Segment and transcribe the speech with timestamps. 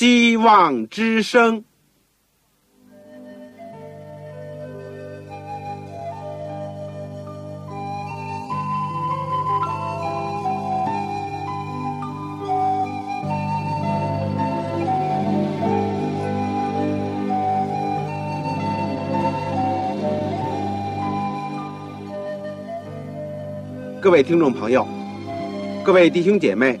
[0.00, 1.62] 希望之声。
[24.00, 24.88] 各位听众朋友，
[25.84, 26.80] 各位弟兄姐妹，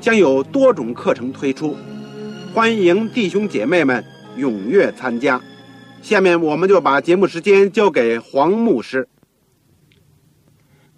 [0.00, 1.76] 将有多种课程推出，
[2.54, 4.02] 欢迎弟兄姐妹们
[4.38, 5.38] 踊跃参加。
[6.00, 9.06] 下面我们就把节目时间交给黄牧师。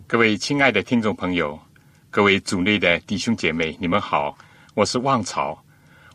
[0.07, 1.59] 各位亲爱的听众朋友，
[2.11, 4.39] 各位组内的弟兄姐妹，你们好，
[4.75, 5.65] 我是旺草。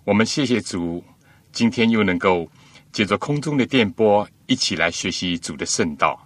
[0.05, 1.03] 我们谢谢主，
[1.51, 2.49] 今天又能够
[2.93, 6.25] 借着空中的电波一起来学习主的圣道。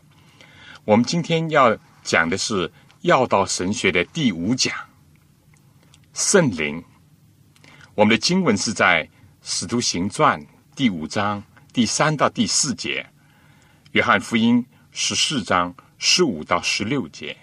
[0.85, 2.71] 我们今天要讲的是。
[3.01, 4.71] 要道神学的第五讲，
[6.13, 6.83] 圣灵。
[7.95, 9.05] 我们的经文是在
[9.41, 10.39] 《使徒行传》
[10.75, 13.01] 第五章第三到第四节，
[13.91, 17.37] 《约翰福音》十四章十五到十六节。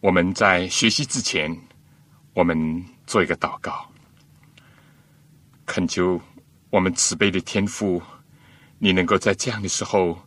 [0.00, 1.58] 我们在学习之前，
[2.34, 3.90] 我们做一个祷告，
[5.64, 6.20] 恳求
[6.68, 8.02] 我们慈悲的天父，
[8.78, 10.18] 你能够在这样的时候，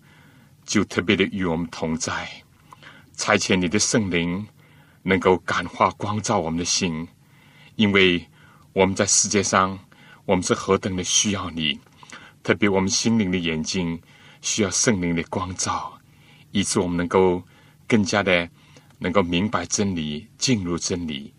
[0.66, 2.28] 就特别的与我们同在。
[3.16, 4.48] 差遣你的圣灵，
[5.08, 7.08] 能够感化光照我们的心，
[7.78, 8.28] 因为
[8.74, 9.80] 我们在世界上，
[10.26, 11.80] 我们是何等的需要你，
[12.44, 14.02] 特别我们心灵的眼睛
[14.42, 15.98] 需要圣灵的光照，
[16.52, 17.42] 以致我们能够
[17.88, 18.50] 更加的
[18.98, 21.34] 能够明白真理，进入真理。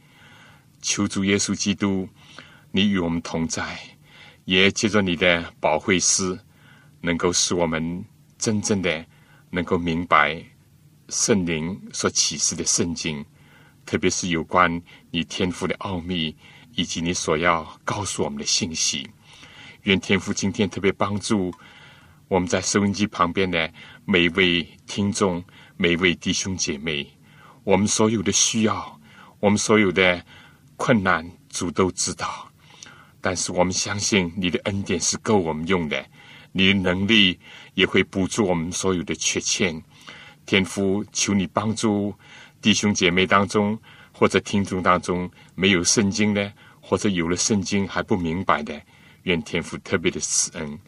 [0.80, 2.08] 求主耶稣基督，
[2.70, 3.78] 你与我们同在，
[4.46, 6.38] 也借着你的宝惠师，
[7.02, 8.02] 能够使我们
[8.38, 9.04] 真正的
[9.50, 10.42] 能够明白。
[11.10, 13.24] 圣灵所启示的圣经，
[13.88, 16.36] 特别是有关你天赋的奥秘，
[16.74, 19.08] 以及你所要告诉我们的信息。
[19.84, 21.50] 愿天父今天特别帮助
[22.28, 23.72] 我们在收音机旁边的
[24.04, 25.42] 每一位听众、
[25.78, 27.10] 每一位弟兄姐妹，
[27.64, 29.00] 我们所有的需要，
[29.40, 30.22] 我们所有的
[30.76, 32.46] 困难，主都知道。
[33.22, 36.04] 但是我们相信你的恩典是够我们用的，
[36.52, 37.40] 你的能力
[37.72, 39.82] 也会补助我们所有的缺欠。
[40.44, 42.14] 天父，求你帮助
[42.68, 43.80] 弟兄姐妹当中
[44.12, 46.52] 或者听众当中没有圣经的，
[46.82, 48.78] 或者有了圣经还不明白的，
[49.22, 50.78] 愿天父特别的慈恩。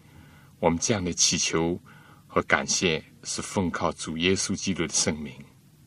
[0.58, 1.80] 我们这样的祈求
[2.26, 5.32] 和感谢，是奉靠主耶稣基督的圣名。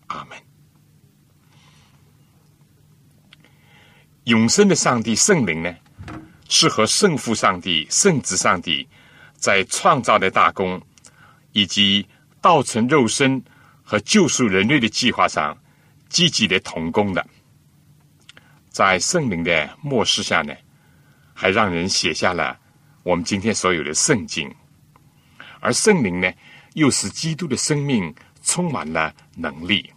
[0.07, 0.35] 阿门。
[4.23, 5.75] 永生的上帝圣灵呢，
[6.49, 8.87] 是和圣父上帝、圣子上帝
[9.35, 10.81] 在创造的大功
[11.51, 12.07] 以及
[12.41, 13.43] 道成肉身。
[13.85, 15.55] 和救赎人类的计划上
[16.13, 17.27] 积极的同工的，
[18.69, 20.55] 在圣灵的漠视下呢，
[21.33, 22.57] 还让人写下了
[23.03, 24.49] 我们今天所有的圣经。
[25.59, 26.31] 而圣灵呢，
[26.75, 28.13] 又使基督的生命
[28.43, 29.91] 充满了能力，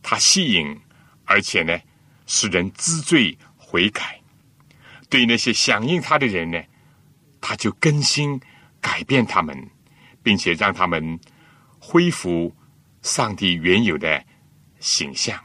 [0.00, 0.80] 他吸引，
[1.24, 1.78] 而且呢，
[2.26, 4.20] 使人知罪悔改。
[5.10, 6.62] 对那些响应他的人呢，
[7.40, 8.40] 他就更新
[8.80, 9.68] 改变他们，
[10.22, 11.20] 并且让他们。
[11.86, 12.56] 恢复
[13.02, 14.24] 上帝原有的
[14.84, 15.42] 形象，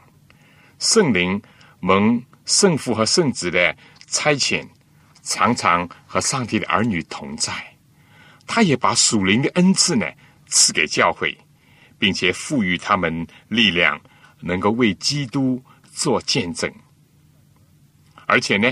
[0.78, 1.40] 圣灵
[1.80, 3.74] 蒙圣父和圣子的
[4.06, 4.68] 差遣，
[5.22, 7.50] 常常和上帝的儿女同在。
[8.46, 10.06] 他也把属灵的恩赐呢
[10.46, 11.34] 赐给教会，
[11.98, 13.98] 并且赋予他们力量，
[14.40, 16.70] 能够为基督做见证。
[18.26, 18.70] 而且呢，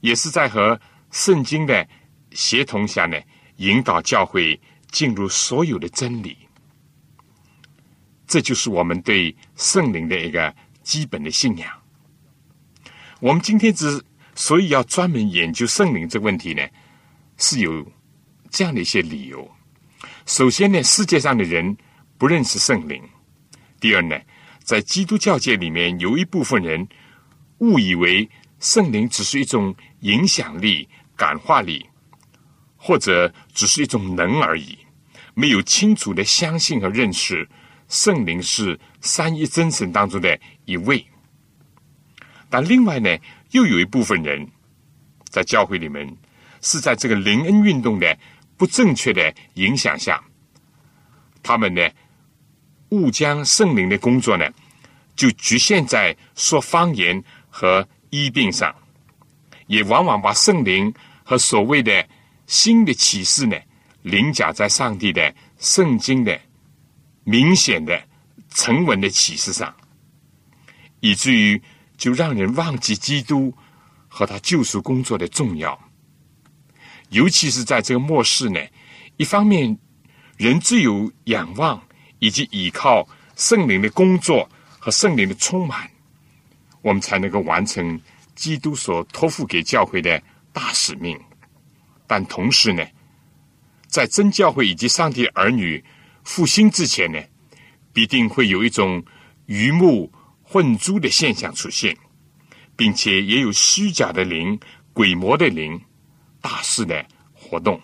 [0.00, 0.80] 也是在和
[1.12, 1.86] 圣经的
[2.32, 3.16] 协同下呢，
[3.58, 6.43] 引导教会进入所有的真理。
[8.26, 11.70] 这就是我们对圣灵的一个基本的信仰。
[13.20, 14.02] 我们今天之
[14.34, 16.62] 所以要专门研究圣灵这个问题呢，
[17.38, 17.86] 是有
[18.50, 19.50] 这样的一些理由。
[20.26, 21.76] 首先呢，世界上的人
[22.18, 23.00] 不认识圣灵；
[23.80, 24.18] 第二呢，
[24.62, 26.86] 在基督教界里面，有一部分人
[27.58, 28.28] 误以为
[28.58, 31.86] 圣灵只是一种影响力、感化力，
[32.76, 34.78] 或者只是一种能而已，
[35.34, 37.48] 没有清楚的相信和认识。
[37.88, 41.06] 圣灵是三一真神当中的一位，
[42.48, 43.16] 但另外呢，
[43.50, 44.48] 又有一部分人
[45.30, 46.16] 在教会里面
[46.60, 48.18] 是在这个灵恩运动的
[48.56, 50.22] 不正确的影响下，
[51.42, 51.88] 他们呢
[52.90, 54.48] 误将圣灵的工作呢
[55.14, 58.74] 就局限在说方言和医病上，
[59.66, 60.92] 也往往把圣灵
[61.22, 62.08] 和所谓的
[62.46, 63.56] 新的启示呢
[64.02, 66.40] 凌驾在上帝的圣经的
[67.24, 68.00] 明显的
[68.50, 69.74] 沉稳的启示上，
[71.00, 71.60] 以至于。
[71.96, 73.54] 就让人忘记基督
[74.08, 75.80] 和他救赎工作的重要，
[77.10, 78.60] 尤其是在这个末世呢。
[79.16, 79.78] 一方面，
[80.36, 81.80] 人只有仰望
[82.18, 84.50] 以及依靠圣灵的工作
[84.80, 85.88] 和圣灵的充满，
[86.82, 87.98] 我们才能够完成
[88.34, 90.20] 基督所托付给教会的
[90.52, 91.18] 大使命。
[92.08, 92.84] 但同时呢，
[93.86, 95.82] 在真教会以及上帝儿女
[96.24, 97.22] 复兴之前呢，
[97.92, 99.04] 必定会有一种
[99.46, 100.12] 鱼目。
[100.46, 101.96] 混珠的现象出现，
[102.76, 104.60] 并且也有虚假的灵、
[104.92, 105.80] 鬼魔的灵
[106.40, 107.80] 大肆的活动。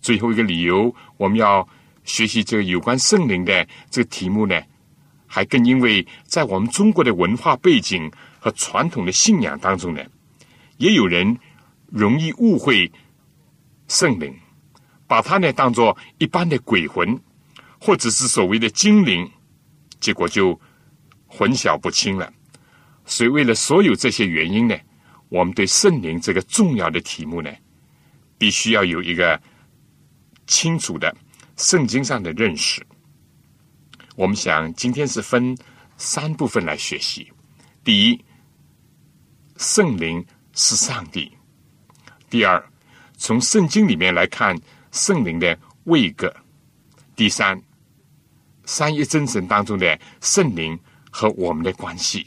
[0.00, 1.68] 最后一个理由，我们要
[2.04, 4.58] 学习这个有关圣灵的这个题目呢，
[5.26, 10.02] 还更因为在我们中国的文化背景和传统的信仰当中呢，
[10.78, 11.36] 也有人
[11.88, 12.90] 容易误会
[13.88, 14.34] 圣灵，
[15.06, 17.20] 把它呢当做一般的鬼魂，
[17.80, 19.30] 或者是所谓的精灵，
[20.00, 20.60] 结果就。
[21.26, 22.32] 混淆不清了，
[23.04, 24.78] 所以为了所有这些原因呢，
[25.30, 27.50] 我们对圣灵这个重要的题目呢，
[28.38, 29.42] 必须要有一个
[30.46, 31.12] 清楚的
[31.56, 32.86] 圣经上的认识。
[34.14, 35.58] 我们想今天是分
[35.96, 37.32] 三部分来学习：
[37.82, 38.24] 第一，
[39.56, 41.28] 圣灵是上帝；
[42.30, 42.64] 第二，
[43.16, 44.56] 从圣经里面来看
[44.94, 46.28] 圣灵的位格；
[47.14, 47.60] 第三，
[48.64, 50.80] 三一真神当中的圣灵。
[51.16, 52.26] 和我们的关系，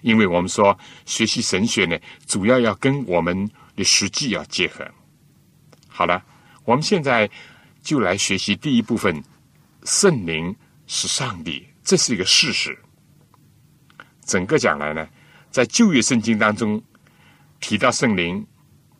[0.00, 1.94] 因为我们说学习神学呢，
[2.26, 3.46] 主要要跟我们
[3.76, 4.82] 的实际要结合。
[5.86, 6.24] 好了，
[6.64, 7.30] 我们现在
[7.82, 9.22] 就来学习第一部分：
[9.84, 10.56] 圣灵
[10.86, 12.78] 是上帝，这是一个事实。
[14.24, 15.06] 整个讲来呢，
[15.50, 16.82] 在旧约圣经当中
[17.60, 18.42] 提到圣灵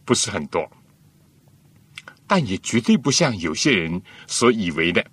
[0.04, 0.70] 不是很多，
[2.28, 5.04] 但也绝对不像有些人所以为的，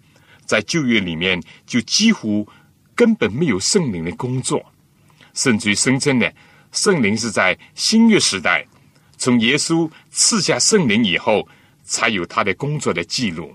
[0.45, 2.47] 在旧约里面就几乎。
[2.97, 4.65] 根本没有圣灵的工作，
[5.33, 6.31] 甚至于声称呢，
[6.71, 8.65] 圣灵是在新约时代，
[9.17, 11.45] 从耶稣赐下圣灵以后，
[11.83, 13.53] 才有他的工作的记录。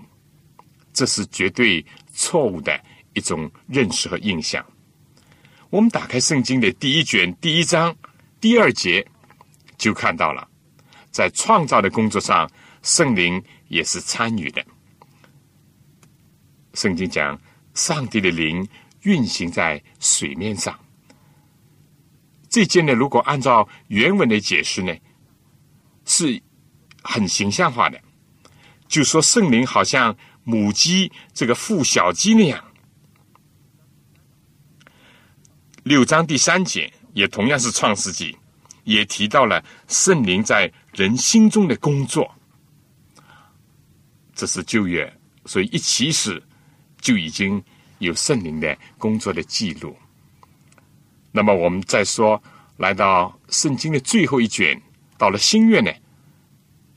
[0.93, 2.79] 这是绝对错误的
[3.13, 4.63] 一种认识和印象。
[5.71, 7.95] 我们打开圣经的第一卷第一章
[8.39, 9.03] 第二节，
[9.75, 10.47] 就看到了，
[11.09, 12.47] 在创造的工作上，
[12.81, 14.65] 圣灵也是参与的。
[16.73, 17.39] 圣经讲，
[17.73, 18.67] 上帝的灵。
[19.03, 20.79] 运行在水面上，
[22.47, 24.95] 这件呢，如果按照原文的解释呢，
[26.05, 26.39] 是
[27.01, 27.99] 很形象化的，
[28.87, 32.63] 就说圣灵好像母鸡这个孵小鸡那样。
[35.81, 38.37] 六章第三节也同样是创世纪，
[38.83, 42.31] 也提到了圣灵在人心中的工作，
[44.41, 45.13] 这是旧约，
[45.45, 46.41] 所以一起始
[46.99, 47.63] 就已经。
[48.01, 49.95] 有圣灵的工作的记录。
[51.31, 52.41] 那么我们再说，
[52.77, 54.81] 来到圣经的最后一卷，
[55.19, 55.91] 到了新月呢，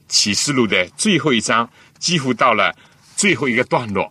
[0.09, 2.75] 启示录的最后一章，几乎到了
[3.17, 4.11] 最后一个段落，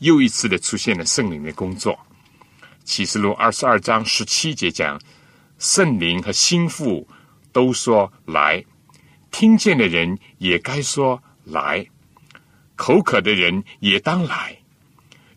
[0.00, 1.96] 又一次的出现了圣灵的工作。
[2.82, 5.00] 启示录二十二章十七节讲，
[5.60, 7.06] 圣灵和心腹
[7.52, 8.64] 都说来，
[9.30, 11.86] 听见的人也该说来，
[12.76, 14.56] 口渴的人也当来，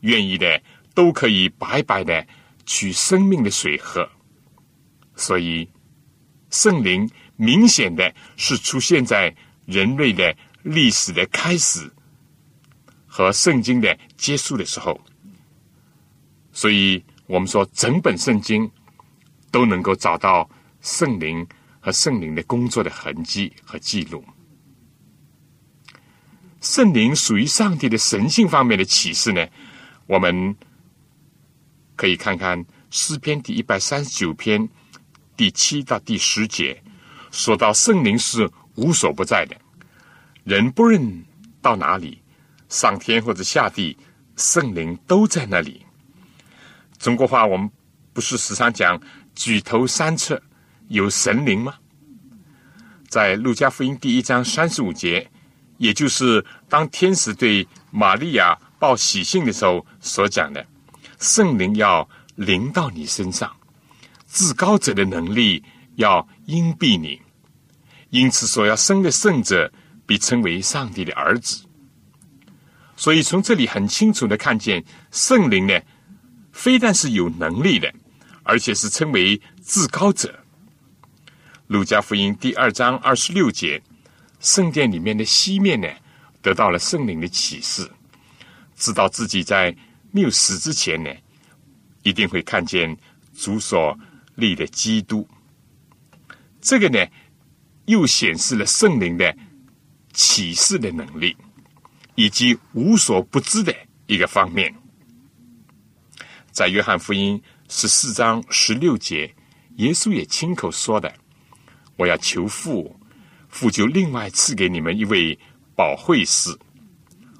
[0.01, 0.61] 愿意的。
[0.95, 2.27] 都可以白白的
[2.65, 4.09] 取生命的水喝，
[5.15, 5.69] 所以
[6.49, 9.33] 圣灵明显的是出现在
[9.65, 11.89] 人类的历史的开始
[13.07, 14.99] 和圣经的结束的时候，
[16.51, 18.69] 所以我们说整本圣经
[19.51, 20.49] 都能够找到
[20.81, 21.47] 圣灵
[21.79, 24.21] 和圣灵的工作的痕迹和记录。
[26.61, 29.47] 圣灵属于上帝的神性方面的启示呢，
[30.07, 30.55] 我们。
[31.95, 34.69] 可以看看诗篇第一百三十九篇
[35.35, 36.81] 第七到第十节，
[37.29, 39.57] 说到圣灵是无所不在的，
[40.45, 41.25] 人不论
[41.61, 42.21] 到哪里，
[42.69, 43.97] 上天或者下地，
[44.37, 45.85] 圣灵都在那里。
[46.97, 47.69] 中国话我们
[48.13, 48.97] 不是时常讲
[49.35, 50.41] 举头三尺
[50.87, 51.73] 有神灵吗？
[53.09, 55.29] 在路加福音第一章三十五节，
[55.79, 60.63] 也就是当天使对玛利亚报喜信的时候所讲的。
[61.19, 63.51] 圣灵要临到你身上，
[64.27, 65.63] 至高者的能力
[65.95, 67.21] 要荫蔽你，
[68.09, 69.69] 因此所要生的圣者，
[70.05, 71.65] 被称为上帝的儿子。
[72.95, 75.77] 所以从这里很清楚的看见，圣灵呢，
[76.53, 77.93] 非但是有能力的，
[78.43, 80.39] 而且是称为至高者。
[81.67, 83.81] 路加福音第二章二十六节，
[84.39, 85.87] 圣殿里面的西面呢，
[86.41, 87.89] 得到了圣灵的启示，
[88.75, 89.75] 知道自己在
[90.11, 91.09] 没有死之前呢，
[92.03, 92.97] 一定会看见
[93.37, 93.97] 主所
[94.35, 95.27] 立的基督。
[96.61, 97.05] 这个呢，
[97.85, 99.35] 又显示了圣灵的
[100.13, 101.35] 启示的能力，
[102.15, 103.75] 以及无所不知的
[104.07, 104.73] 一个方面。
[106.51, 109.33] 在约翰福音十四章十六节，
[109.75, 111.13] 耶稣也亲口说的。
[111.95, 112.98] 我要求父，
[113.49, 115.37] 父就另外赐给你们一位
[115.75, 116.57] 保惠师，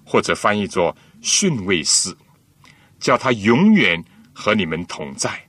[0.03, 2.15] 或者翻译作训慰师，
[2.99, 5.45] 叫他永远和你们同在。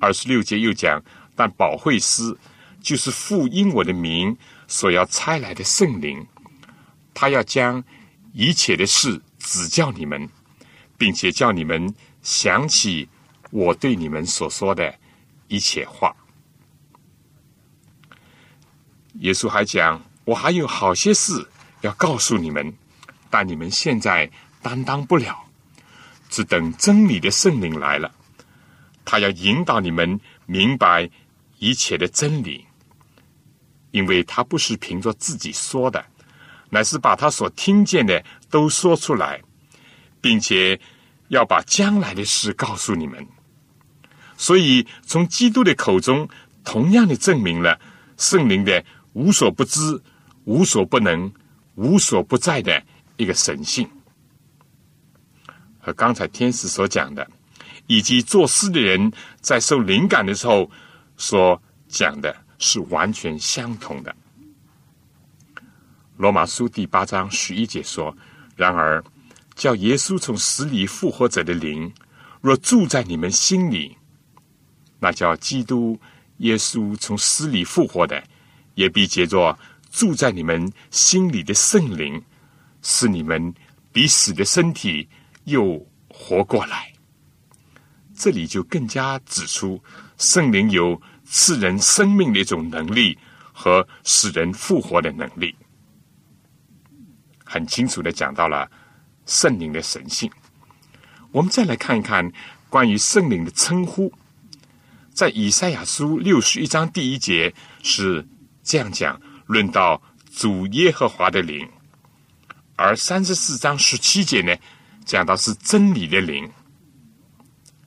[0.00, 1.02] 二十六节又讲，
[1.34, 2.36] 但保惠师
[2.80, 4.36] 就是父因我的名
[4.66, 6.26] 所要差来的圣灵，
[7.14, 7.82] 他要将
[8.32, 10.28] 一切的事指教你们，
[10.98, 13.08] 并且叫你们想起
[13.50, 14.94] 我对你们所说的
[15.48, 16.14] 一切话。
[19.20, 21.48] 耶稣还讲：“我还有好些事
[21.80, 22.74] 要告诉你们，
[23.30, 24.30] 但你们现在
[24.60, 25.42] 担当不了，
[26.28, 28.12] 只等真理的圣灵来了，
[29.06, 31.08] 他要引导你们明白
[31.58, 32.66] 一切的真理，
[33.90, 36.04] 因为他不是凭着自己说的，
[36.68, 39.40] 乃是把他所听见的都说出来，
[40.20, 40.78] 并且
[41.28, 43.26] 要把将来的事告诉你们。
[44.36, 46.28] 所以，从基督的口中，
[46.62, 47.80] 同样的证明了
[48.18, 48.84] 圣灵的。”
[49.16, 49.98] 无所不知、
[50.44, 51.32] 无所不能、
[51.76, 52.82] 无所不在的
[53.16, 53.88] 一个神性，
[55.78, 57.26] 和刚才天使所讲的，
[57.86, 60.70] 以及作诗的人在受灵感的时候
[61.16, 61.58] 所
[61.88, 64.14] 讲的，是完全相同的。
[66.18, 68.14] 罗马书第八章十一节说
[68.54, 69.02] ：“然而，
[69.54, 71.90] 叫耶稣从死里复活者的灵，
[72.42, 73.96] 若住在你们心里，
[75.00, 75.98] 那叫基督
[76.38, 78.22] 耶稣从死里复活的。”
[78.76, 79.58] 也必结作
[79.90, 82.22] 住在你们心里的圣灵，
[82.82, 83.52] 使你们
[83.90, 85.08] 比死的身体
[85.44, 86.92] 又活过来。
[88.14, 89.82] 这里就更加指出
[90.18, 93.16] 圣灵有赐人生命的一种能力
[93.50, 95.54] 和使人复活的能力，
[97.42, 98.70] 很清楚的讲到了
[99.24, 100.30] 圣灵的神性。
[101.32, 102.30] 我们再来看一看
[102.68, 104.12] 关于圣灵的称呼，
[105.14, 108.26] 在以赛亚书六十一章第一节是。
[108.66, 110.02] 这样讲，论到
[110.34, 111.66] 主耶和华的灵，
[112.74, 114.52] 而三十四章十七节呢，
[115.04, 116.50] 讲到是真理的灵。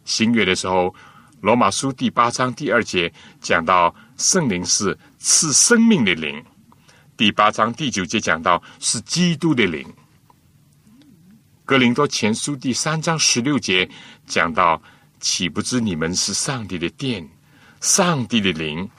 [0.06, 0.96] 新约的时候，
[1.42, 6.42] 罗马书第八章第二节讲到圣灵是赐生命的灵，
[7.18, 9.86] 第八章第九节讲到是基督的灵。
[11.66, 13.88] 格林多前书第三章十六节
[14.26, 14.82] 讲到，
[15.20, 17.30] 岂不知你们是上帝的殿，
[17.82, 18.90] 上帝的灵。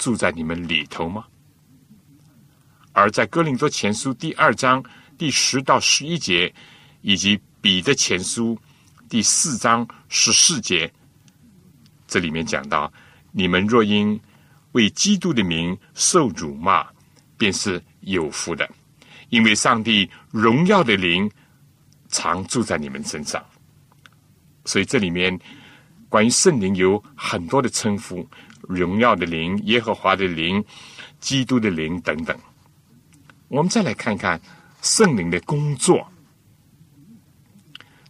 [0.00, 1.24] 住在你们里头吗？
[2.92, 4.82] 而在哥林多前书第二章
[5.18, 6.52] 第十到十一节，
[7.02, 8.58] 以及彼得前书
[9.10, 10.90] 第四章十四节，
[12.08, 12.90] 这里面讲到：
[13.30, 14.18] 你们若因
[14.72, 16.86] 为基督的名受辱骂，
[17.36, 18.68] 便是有福的，
[19.28, 21.30] 因为上帝荣耀的灵
[22.08, 23.44] 常住在你们身上。
[24.64, 25.38] 所以这里面
[26.08, 28.26] 关于圣灵有很多的称呼。
[28.70, 30.64] 荣耀的灵、耶和华的灵、
[31.18, 32.36] 基督的灵等等，
[33.48, 34.40] 我们再来看看
[34.80, 36.06] 圣灵的工作。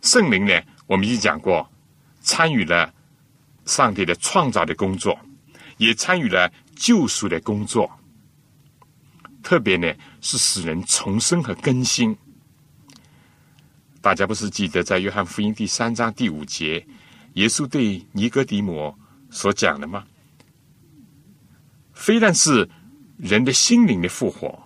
[0.02, 1.66] 圣灵呢，我们已经讲过，
[2.20, 2.92] 参与了
[3.64, 5.18] 上帝的创造的工作，
[5.78, 7.90] 也参与了救赎的工作。
[9.42, 9.90] 特别呢，
[10.20, 12.14] 是使人重生和更新。
[14.02, 16.86] 大家不是记得在约翰福音第三章第五节，
[17.34, 18.94] 耶稣对尼哥底母
[19.30, 20.04] 所讲的吗？
[22.00, 22.66] 非但是
[23.18, 24.58] 人的心灵的复活，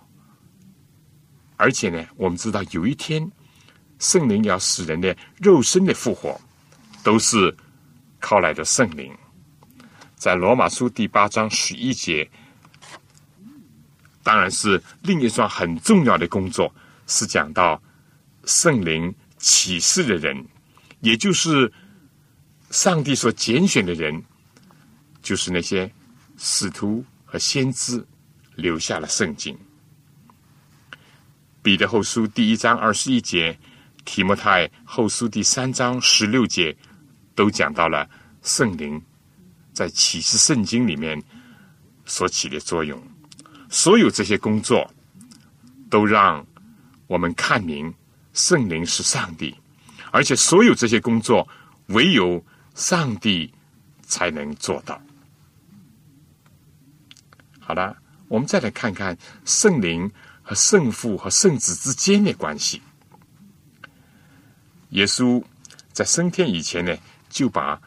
[1.57, 3.29] 而且呢，我们知道有一天
[3.99, 6.39] 圣灵要使人的肉身的复活，
[7.03, 7.53] 都是
[8.21, 9.13] 靠来的圣灵。
[10.15, 12.31] 在罗马书第八章十一节，
[14.23, 16.73] 当然是另一桩很重要的工作，
[17.05, 17.83] 是讲到
[18.45, 20.41] 圣灵启示的人，
[21.01, 21.69] 也就是
[22.71, 24.23] 上帝所拣选的人，
[25.21, 25.91] 就是那些
[26.37, 27.03] 使徒。
[27.35, 28.01] 和先知
[28.55, 29.57] 留下了圣经。
[31.61, 33.59] 彼得后书第一章二十一节，
[34.05, 36.73] 提摩太后书第三章十六节，
[37.35, 38.09] 都讲到了
[38.41, 39.01] 圣灵
[39.73, 41.21] 在启示圣经里面
[42.05, 42.97] 所起的作用。
[43.69, 44.89] 所有这些工作，
[45.89, 46.45] 都让
[47.05, 47.93] 我们看明
[48.31, 49.53] 圣灵是上帝，
[50.09, 51.45] 而且所有这些工作
[51.87, 52.41] 唯有
[52.75, 53.53] 上帝
[54.03, 55.04] 才能做到。
[57.67, 60.07] 好了，我们再来看看圣灵
[60.43, 62.79] 和圣父和圣子之间的关系。
[64.89, 65.43] 耶稣
[65.91, 66.95] 在升天以前呢，
[67.27, 67.81] 就把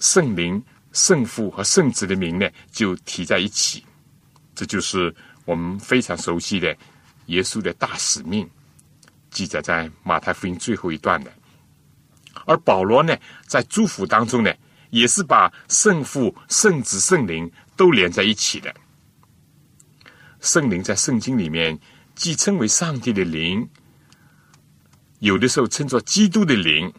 [0.00, 0.62] 圣灵、
[0.92, 3.82] 圣父和圣子的名呢，就提在一起。
[4.54, 5.12] 这就是
[5.46, 6.76] 我们非常熟悉的
[7.26, 8.46] 耶稣的大使命，
[9.30, 11.32] 记载在马太福音最后一段的。
[12.44, 14.52] 而保罗呢，在祝福当中呢，
[14.90, 18.74] 也是把圣父、圣子、圣灵都连在一起的。
[20.40, 21.78] 圣灵在圣经里面
[22.14, 23.68] 既称为上帝的灵，
[25.20, 26.92] 有的时候称作基督的灵，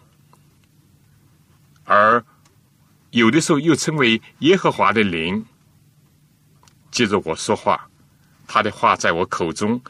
[1.84, 2.24] 而
[3.12, 5.46] 有的时候又称为耶和华的灵。
[6.89, 7.89] 接着我说话，
[8.48, 9.82] 他的话在我口中。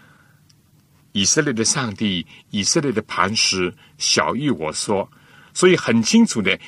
[1.13, 5.10] 以色列的上帝，以色列的磐石，小谕我说，
[5.54, 6.60] 所以很清楚的，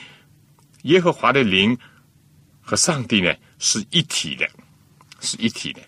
[0.84, 1.78] 耶和华的灵
[2.62, 4.48] 和上帝呢是一体的，
[5.20, 5.82] 是一体的。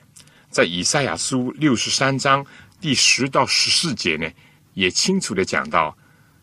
[0.49, 2.45] 在以赛亚书六十三章
[2.81, 4.29] 第十到十四节呢，
[4.73, 5.97] 也清楚的讲到，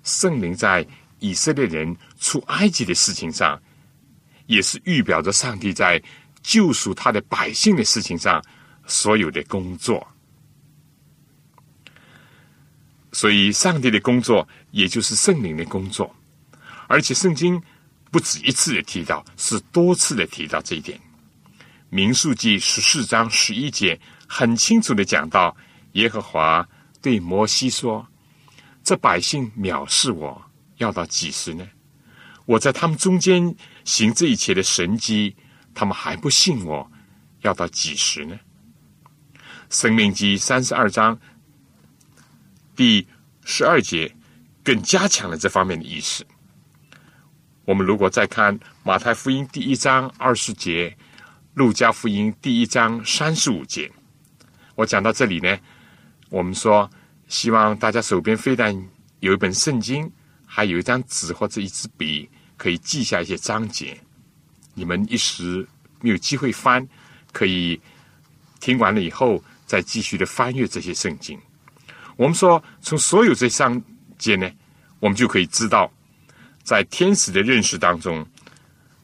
[0.04, 0.86] 圣灵在
[1.18, 3.60] 以色列人出埃及的事情上，
[4.46, 6.02] 也是预表着上帝在。
[6.48, 8.40] 救赎他的百姓的事情上，
[8.86, 10.06] 所有的工作，
[13.10, 16.14] 所以上帝的工作也就是圣灵的工作，
[16.86, 17.60] 而且圣经
[18.12, 21.00] 不止一次的提到，是多次的提到这一点。
[21.88, 25.56] 民数记十四章十一节很清楚的讲到，
[25.92, 26.66] 耶和华
[27.00, 28.06] 对摩西说
[28.84, 30.42] ：“这百姓藐视我，
[30.76, 31.66] 要到几时呢？
[32.44, 35.34] 我在他们中间行这一切的神迹。”
[35.78, 36.90] 他们还不信我，
[37.42, 38.34] 要到几时呢？
[39.68, 41.20] 生命记三十二章
[42.74, 43.06] 第
[43.44, 44.10] 十二节
[44.64, 46.26] 更加强了这方面的意思。
[47.66, 50.96] 我们如果再看马太福音第一章二十节，
[51.56, 53.90] 路加福音第一章三十五节，
[54.74, 55.58] 我讲到这里呢，
[56.28, 56.88] 我们说
[57.28, 58.76] 希望大家手边非但
[59.20, 60.12] 有一本圣经，
[60.44, 63.98] 还有一张纸或者一支笔，可以记下一些章节。
[64.74, 65.66] 你们一时
[66.02, 66.86] 没有机会翻，
[67.32, 67.80] 可以
[68.60, 71.40] 听完了以后再继续的翻阅这些圣经。
[72.16, 73.82] 我们说，从所有这章
[74.18, 74.46] 节呢，
[75.00, 75.90] 我们就可以知道，
[76.62, 78.26] 在天使的认识当中，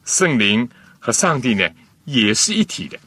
[0.05, 1.67] 圣灵和上帝呢
[2.05, 2.99] 也是一体的。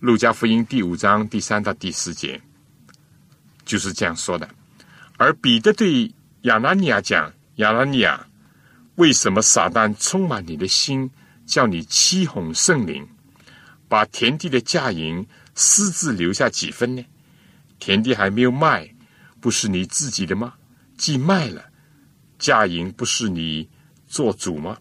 [0.00, 2.40] 路加福音第五章第三到第四节
[3.64, 4.48] 就是这样说的。
[5.16, 6.12] 而彼得对
[6.42, 8.26] 亚拿尼亚讲：“亚拿尼亚，
[8.96, 11.10] 为什么撒旦充满你的心？”
[11.44, 13.06] 叫你欺哄圣灵，
[13.88, 17.04] 把田地的价银私自留下几分呢？
[17.80, 18.88] 田地还没有卖，
[19.40, 20.54] 不是你自己的吗？
[20.96, 21.64] 既卖了，
[22.38, 23.68] 价银不是你
[24.06, 24.78] 做主吗？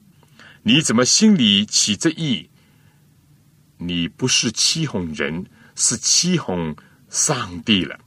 [0.62, 2.48] 你怎么心里起这意？
[3.84, 5.44] 你不是欺哄人，
[5.76, 6.76] 是欺哄
[7.10, 8.00] 上帝了。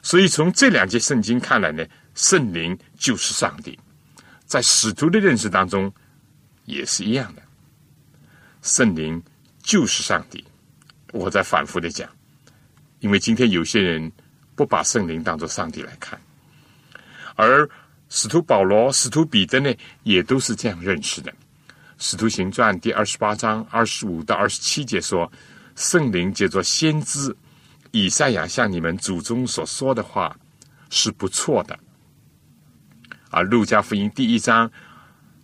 [0.00, 3.78] 所以从这两节圣经看来呢，圣灵就是上帝，
[4.46, 5.92] 在使徒的认识当中
[6.64, 7.42] 也是一样的。
[8.62, 9.22] 圣灵
[9.62, 10.42] 就是上帝，
[11.12, 12.08] 我在反复的讲，
[13.00, 14.10] 因为今天有些人
[14.54, 16.18] 不把圣灵当作上帝来看，
[17.36, 17.68] 而
[18.08, 19.70] 使徒保罗、使徒彼得呢，
[20.02, 21.30] 也都是这样认识的。
[22.04, 25.30] 使徒行传第二十八章二十五到二十七节说，
[25.76, 27.34] 圣灵借着先知
[27.92, 30.36] 以赛亚向你们祖宗所说的话
[30.90, 31.78] 是不错的。
[33.30, 34.68] 而路加福音第一章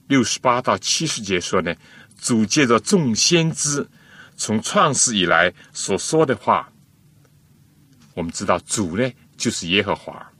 [0.08, 1.72] 六十八到七十节说呢。
[2.20, 3.88] 主借着众先知
[4.36, 6.68] 从创世以来所说的话，
[8.14, 10.32] 我们知道主呢就是耶和华。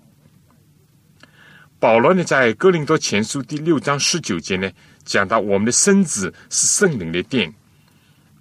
[1.78, 4.68] 保罗呢在哥林多前书第六章十九节呢
[5.08, 7.52] 讲到我们的身子是圣灵的殿，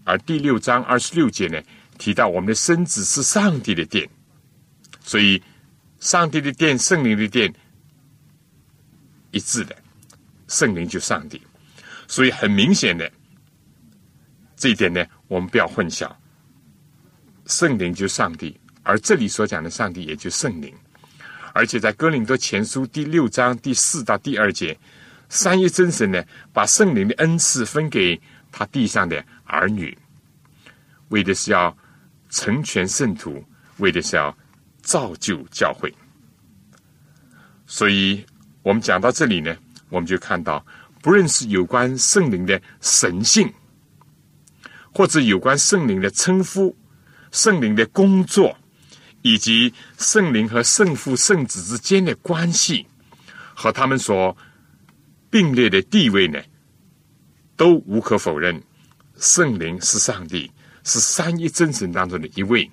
[0.03, 1.61] 而第六章二十六节呢
[1.97, 4.07] 提到我们的身子是上帝的殿，
[5.01, 5.41] 所以
[6.01, 7.53] 上帝的殿、圣灵的殿
[9.31, 9.73] 一致的，
[10.49, 11.41] 圣灵就上帝，
[12.05, 13.09] 所以很明显的。
[14.57, 16.11] 这一点呢，我们不要混淆。
[17.45, 20.75] 圣灵就上帝，而这里所讲的上帝也就圣灵。
[21.53, 24.77] 而且在哥林多前书第六章第四到第二节，
[25.29, 28.19] 三一真神呢，把圣灵的恩赐分给
[28.51, 29.97] 他地上的儿女，
[31.09, 31.75] 为的是要
[32.29, 33.43] 成全圣徒，
[33.77, 34.35] 为的是要
[34.81, 35.93] 造就教会。
[37.65, 38.25] 所以
[38.63, 39.55] 我们讲到这里呢，
[39.89, 40.65] 我们就看到，
[41.01, 43.51] 不论是有关圣灵的神性。
[44.93, 46.75] 或者有关圣灵的称呼、
[47.31, 48.57] 圣灵的工作，
[49.21, 52.87] 以及圣灵和圣父、圣子之间的关系，
[53.53, 54.35] 和他们所
[55.29, 56.41] 并列的地位呢，
[57.55, 58.61] 都无可否认，
[59.17, 60.51] 圣灵是上帝，
[60.83, 62.69] 是三一真神当中的一位，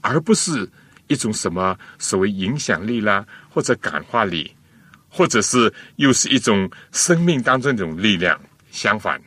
[0.00, 0.68] 而不是
[1.08, 4.54] 一种什么所谓影响力啦，或者感化力，
[5.08, 8.40] 或者是又是一种生命当中一种力量。
[8.70, 9.20] 相反，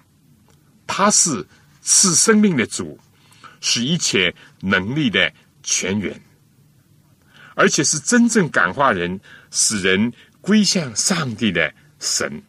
[0.86, 1.45] 他是。
[1.86, 2.97] 是生命的主，
[3.59, 5.29] 是一切能力的
[5.63, 6.17] 泉源，
[7.55, 9.19] 而且是真正感化人、
[9.51, 12.39] 使人归向上帝的神。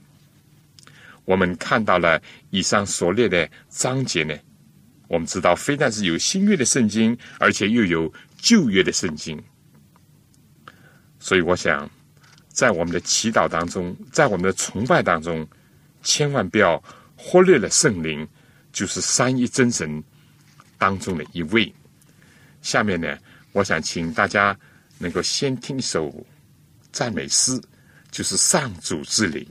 [1.25, 4.37] 我们看到了以上所列的章节呢，
[5.09, 9.43] 我们知道，非但是有新约的圣经，而且又有旧约的圣经。
[11.19, 11.89] 所以，我想，
[12.49, 15.47] 在我们的祈祷当中，在我们的崇拜当中，
[16.03, 16.83] 千万不要
[17.17, 18.29] 忽略了圣灵。
[18.75, 20.03] 就是三一真神
[20.79, 21.73] 当中的一位。
[22.61, 23.17] 下面呢，
[23.53, 24.59] 我想请大家
[24.99, 26.13] 能够先听一首
[26.91, 27.53] 赞美诗，
[28.15, 29.45] 就是上主之灵。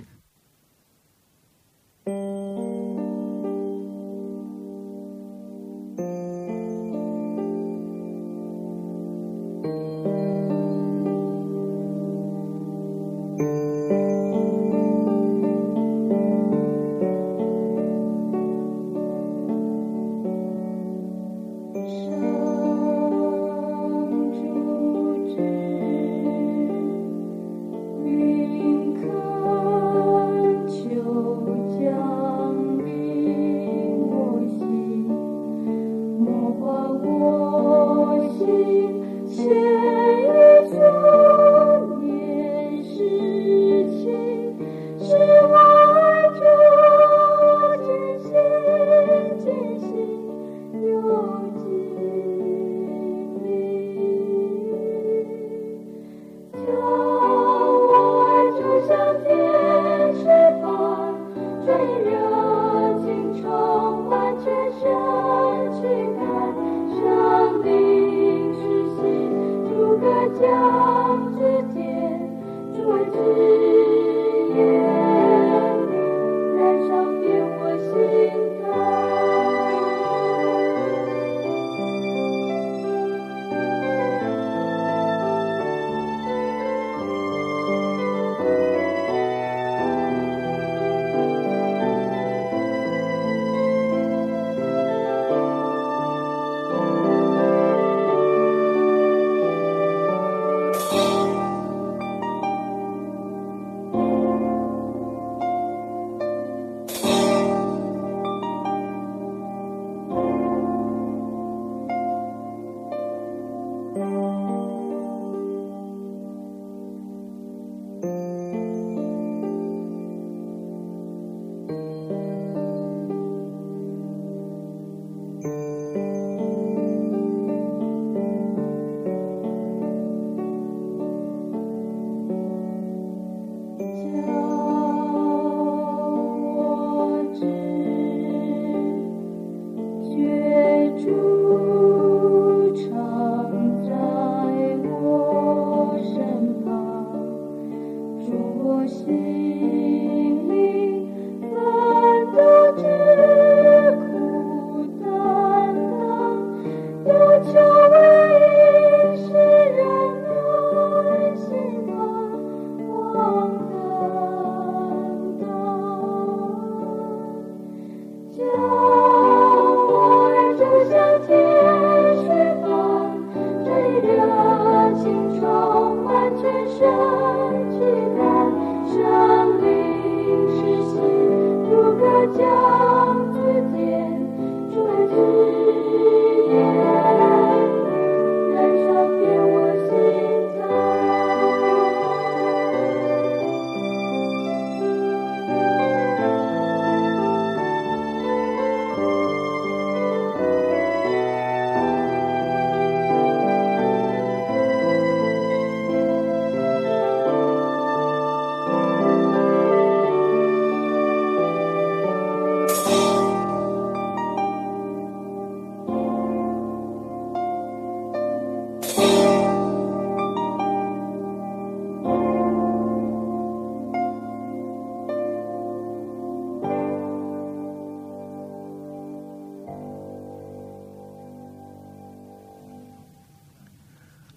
[168.36, 168.93] Joy.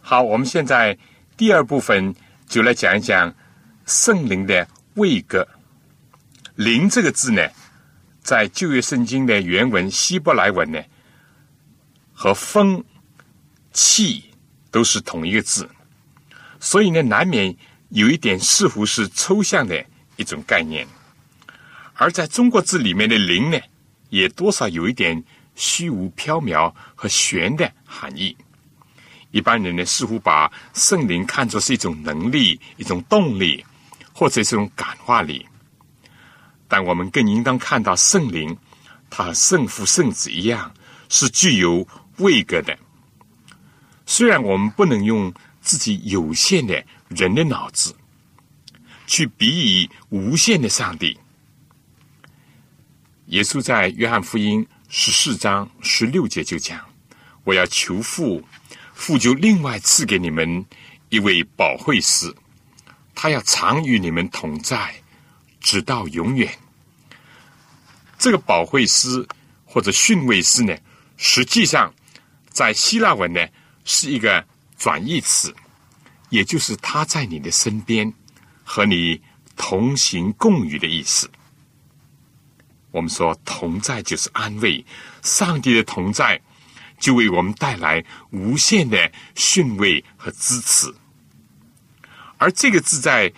[0.08, 0.96] 好，我们现在
[1.36, 2.14] 第二部分
[2.46, 3.34] 就来讲一讲
[3.86, 5.44] 圣灵的位格。
[6.54, 7.44] 灵这个字呢，
[8.22, 10.80] 在旧约圣经的原文希伯来文呢，
[12.12, 12.84] 和风、
[13.72, 14.30] 气
[14.70, 15.68] 都是同一个字，
[16.60, 17.56] 所以呢，难免
[17.88, 20.86] 有一点似乎是抽象的一种概念。
[21.94, 23.58] 而在中国字里面的灵呢，
[24.10, 25.24] 也多少有一点
[25.56, 28.36] 虚无缥缈和玄的含义。
[29.36, 33.62] 一般人呢，似乎把圣灵看作是一种能力、一种动力，
[34.14, 35.46] 或者是一种感化力。
[36.66, 38.56] 但我们更应当看到圣灵，
[39.10, 40.72] 它和圣父、圣子一样，
[41.10, 42.78] 是具有位格的。
[44.06, 47.94] 虽然我们不能用自己有限的人的脑子
[49.06, 51.18] 去比拟无限的上帝。
[53.26, 56.80] 耶稣在约翰福音十四章十六节就讲
[57.44, 58.42] ：“我要求父，
[58.96, 60.66] 父就另外赐给你们
[61.10, 62.34] 一位保惠师，
[63.14, 64.92] 他要常与你们同在。”
[65.58, 66.48] 直到永远。
[68.16, 69.26] 这个保惠师
[69.64, 70.72] 或者训慰师呢，
[71.16, 71.92] 实际上
[72.50, 73.44] 在希腊文呢
[73.84, 74.46] 是一个
[74.78, 75.52] 转义词，
[76.30, 78.14] 也就是他在你的身边
[78.62, 79.20] 和你
[79.56, 81.28] 同行共语的意思。
[82.92, 84.86] 我们说同在就是安慰，
[85.24, 86.40] 上帝的同在
[86.98, 90.92] 就为我们带来无限的训慰和支持，
[92.38, 93.32] 而这个字在。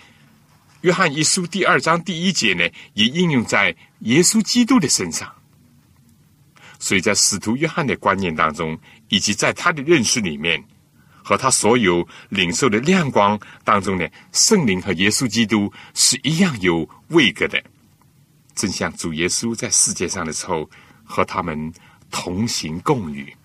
[0.83, 5.29] 约翰一书第二章第一节呢，也应用在耶稣基督的身上。
[6.79, 10.63] 所以在使徒约翰的观念当中，以及在他的认识里面，
[11.21, 17.61] 和他所有领受的亮光当中呢，圣灵和耶稣基督是一样有位格的。
[18.55, 20.69] 正像主耶稣在世界上的时候，
[21.03, 21.73] 和他们
[22.09, 23.35] 同行共语，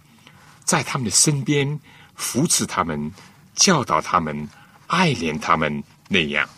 [0.65, 1.79] 在他们的身边
[2.15, 3.13] 扶持他们、
[3.55, 4.49] 教导他们、
[4.87, 6.49] 爱怜他们那样。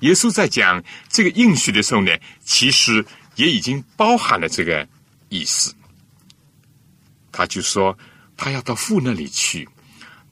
[0.00, 2.12] 耶稣在讲这个应许的时候呢，
[2.44, 3.04] 其实
[3.36, 4.86] 也已经包含了这个
[5.30, 5.74] 意思。
[7.32, 7.96] 他就说，
[8.36, 9.68] 他要到父那里去，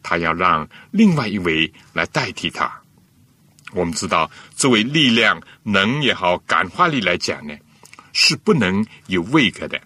[0.02, 2.70] 他要让另外一位来代替他。
[3.72, 7.56] 我们知道，作为力量能也好，感化力来讲呢，
[8.12, 9.80] 是不能有位格的，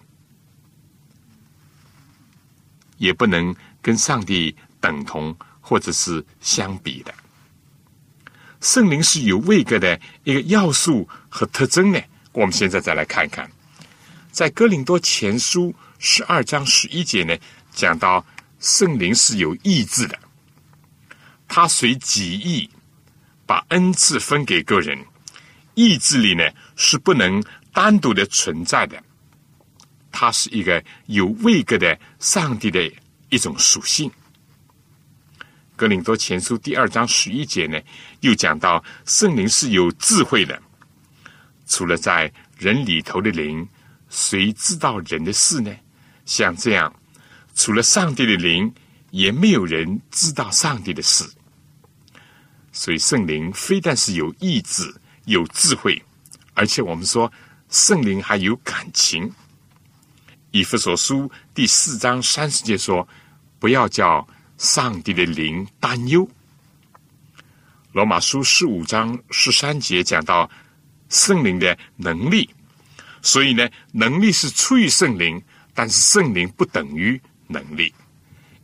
[2.99, 7.11] 也不能跟上帝等同或者是相比的。
[8.61, 11.99] 圣灵是有位格的一个要素和特征呢。
[12.31, 13.49] 我们现在再来看看，
[14.31, 17.35] 在哥林多前书十二章十一节呢，
[17.73, 18.23] 讲到
[18.59, 20.19] 圣灵是有意志的，
[21.47, 22.69] 他随己意
[23.45, 25.03] 把恩赐分给个人，
[25.73, 26.43] 意志力呢
[26.75, 29.01] 是不能单独的存在的，
[30.11, 32.91] 它是一个有位格的上帝的
[33.29, 34.11] 一种属性。
[35.75, 37.79] 格林多前书第二章十一节呢，
[38.19, 40.61] 又讲到圣灵是有智慧的。
[41.65, 43.65] 除了在人里头的灵，
[44.09, 45.73] 谁知道人的事呢？
[46.25, 46.93] 像这样，
[47.55, 48.73] 除了上帝的灵，
[49.11, 51.23] 也没有人知道上帝的事。
[52.71, 54.93] 所以圣灵非但是有意志、
[55.25, 56.01] 有智慧，
[56.53, 57.31] 而且我们说
[57.69, 59.31] 圣灵还有感情。
[60.51, 63.07] 以弗所书第四章三十节说
[63.59, 64.27] ：“不要叫。”
[64.59, 66.29] 上帝的灵担忧。
[67.93, 70.51] 罗马书十五章十三节讲到
[71.07, 72.49] 圣灵的能力，
[73.21, 75.41] 所以呢，能力是出于圣灵，
[75.73, 77.95] 但是圣灵不等于能力。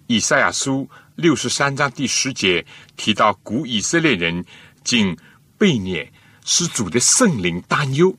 [0.07, 2.65] 以赛亚书六十三章第十节
[2.97, 4.43] 提到古以色列人
[4.83, 5.17] 竟
[5.57, 6.11] 被虐，
[6.43, 8.13] 使主的圣灵担忧，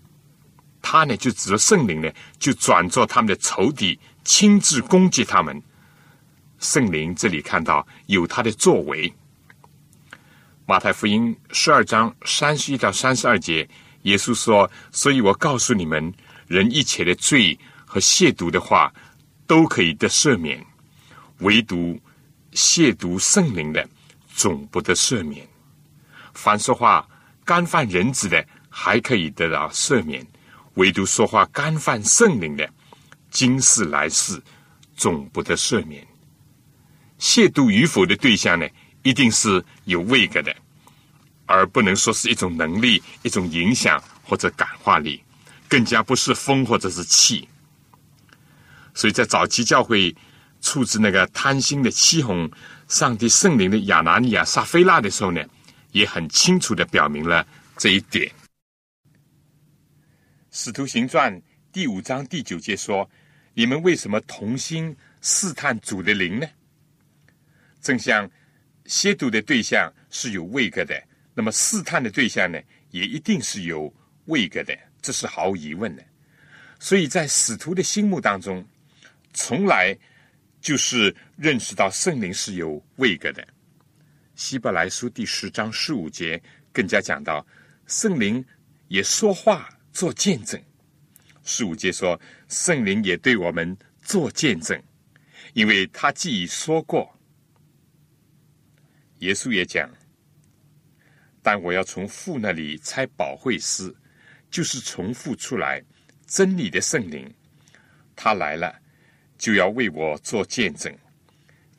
[0.89, 5.61] 他呢就指着圣灵呢，就转作他们的仇敌，亲自攻击他们。
[6.61, 9.13] 圣灵这里看到有他的作为。
[10.65, 13.69] 马太福音十二章三十一到三十二节，
[14.03, 16.15] 耶稣说：“所以我告诉你们，
[16.47, 18.95] 人一切的罪和亵渎的话，
[19.45, 20.61] 都可以得赦免；
[21.39, 22.01] 唯独
[22.53, 23.89] 亵渎圣灵的，
[24.33, 25.45] 总不得赦免。
[26.33, 27.09] 凡说话
[27.45, 30.23] 干犯人子的，还可以得到赦免；
[30.77, 32.67] 唯独说话干犯圣灵的，
[33.31, 34.41] 今世来世
[34.97, 36.07] 总不得赦免。”
[37.21, 38.67] 亵渎与否的对象呢，
[39.03, 40.55] 一定是有位格的，
[41.47, 45.23] 而不能说是一种能力、一种影响或者感化力，
[45.67, 47.49] 更加不是风或者是气。
[48.95, 50.15] 所以在早期教会
[50.61, 52.51] 处置那个贪心的欺哄
[52.89, 55.43] 上帝圣灵的亚拿尼亚、撒菲拉的时候呢，
[55.93, 57.47] 也很清楚的表明了
[57.79, 58.31] 这一点。
[60.59, 61.39] 使徒行传
[61.71, 63.07] 第五章第九节说
[63.53, 66.47] ：“你们为什么同心试探主的灵呢？”
[67.83, 68.27] 正像
[68.87, 70.99] 亵渎的对象是有位格的，
[71.35, 72.59] 那么试探的对象呢，
[72.91, 76.03] 也一定是有位格的，这是毫无疑问的。
[76.81, 78.67] 所以在使徒的心目当中，
[79.35, 79.95] 从来
[80.63, 83.47] 就是认识到圣灵是有位格的。
[84.37, 86.43] 希伯来书第十章十五节
[86.73, 87.47] 更加讲到，
[87.87, 88.43] 圣灵
[88.89, 90.63] 也说话做见证。
[91.43, 94.79] 十五节说，圣灵也对我们做见证，
[95.55, 97.11] 因为他既已说过。
[99.21, 99.91] 耶稣也讲，
[101.43, 103.91] 但我要从父那里拆保惠师，
[104.51, 105.83] 就是从父出来
[106.27, 107.33] 真理的圣灵，
[108.15, 108.79] 他来了
[109.39, 110.95] 就要为我做见证。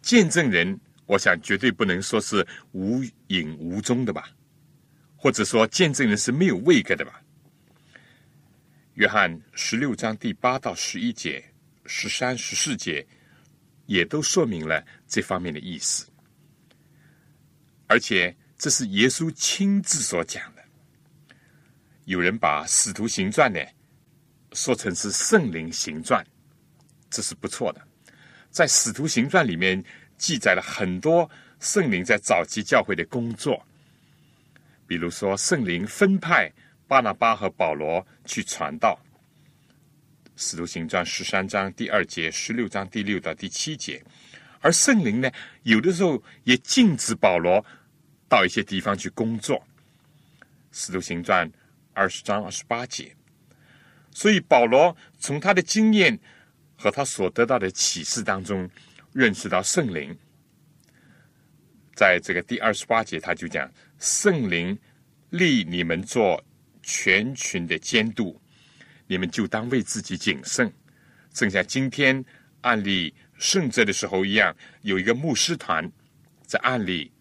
[0.01, 0.79] 见证人。
[1.05, 4.29] 我想绝对不能说是无影无踪的吧，
[5.15, 7.21] 或者说见证人是没有位格的吧。
[8.97, 11.43] 约翰十六章第八到十一节、
[11.85, 13.05] 十三、十四节
[13.85, 16.07] 也都说明了这方面的意思，
[17.85, 20.63] 而且这是耶稣亲自所讲的。
[22.05, 23.63] 有人把《使徒行传》呢
[24.53, 26.25] 说成是圣灵行传，
[27.07, 27.87] 这是不错的。
[28.49, 29.83] 在《使徒行传》里面。
[30.17, 31.29] 记载了很多
[31.59, 33.63] 圣灵在早期教会的工作，
[34.87, 36.51] 比如说圣灵分派
[36.87, 38.99] 巴拿巴和保罗去传道，
[40.35, 44.01] 《使徒行传》十三章第二节、十六章第六到第七节；
[44.61, 45.31] 而圣灵呢，
[45.63, 47.63] 有的时候也禁止保罗
[48.29, 49.57] 到一些地方去工作，
[50.71, 51.49] 《使徒行传》
[51.93, 53.15] 二十章二十八节。
[54.11, 56.17] 所以保罗从他的经验
[56.75, 58.69] 和他所得到的启示当中。
[59.13, 60.15] 认识到圣灵，
[61.95, 64.77] 在这个第二十八节，他就讲圣灵
[65.31, 66.43] 立你们做
[66.87, 68.39] 全群的监督，
[69.07, 70.71] 你们就当为自己谨慎，
[71.33, 72.23] 正像今天
[72.61, 75.91] 案例圣者的时候一样，有一个牧师团
[76.45, 77.11] 在案例，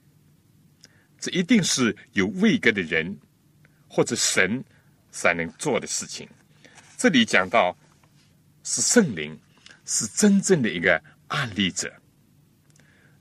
[1.18, 3.18] 这一定是有位格的人
[3.88, 4.64] 或者神
[5.10, 6.28] 才能做的事情。
[6.96, 7.76] 这里讲到
[8.62, 9.36] 是圣灵，
[9.84, 11.02] 是真正的一个。
[11.28, 11.92] 案例者，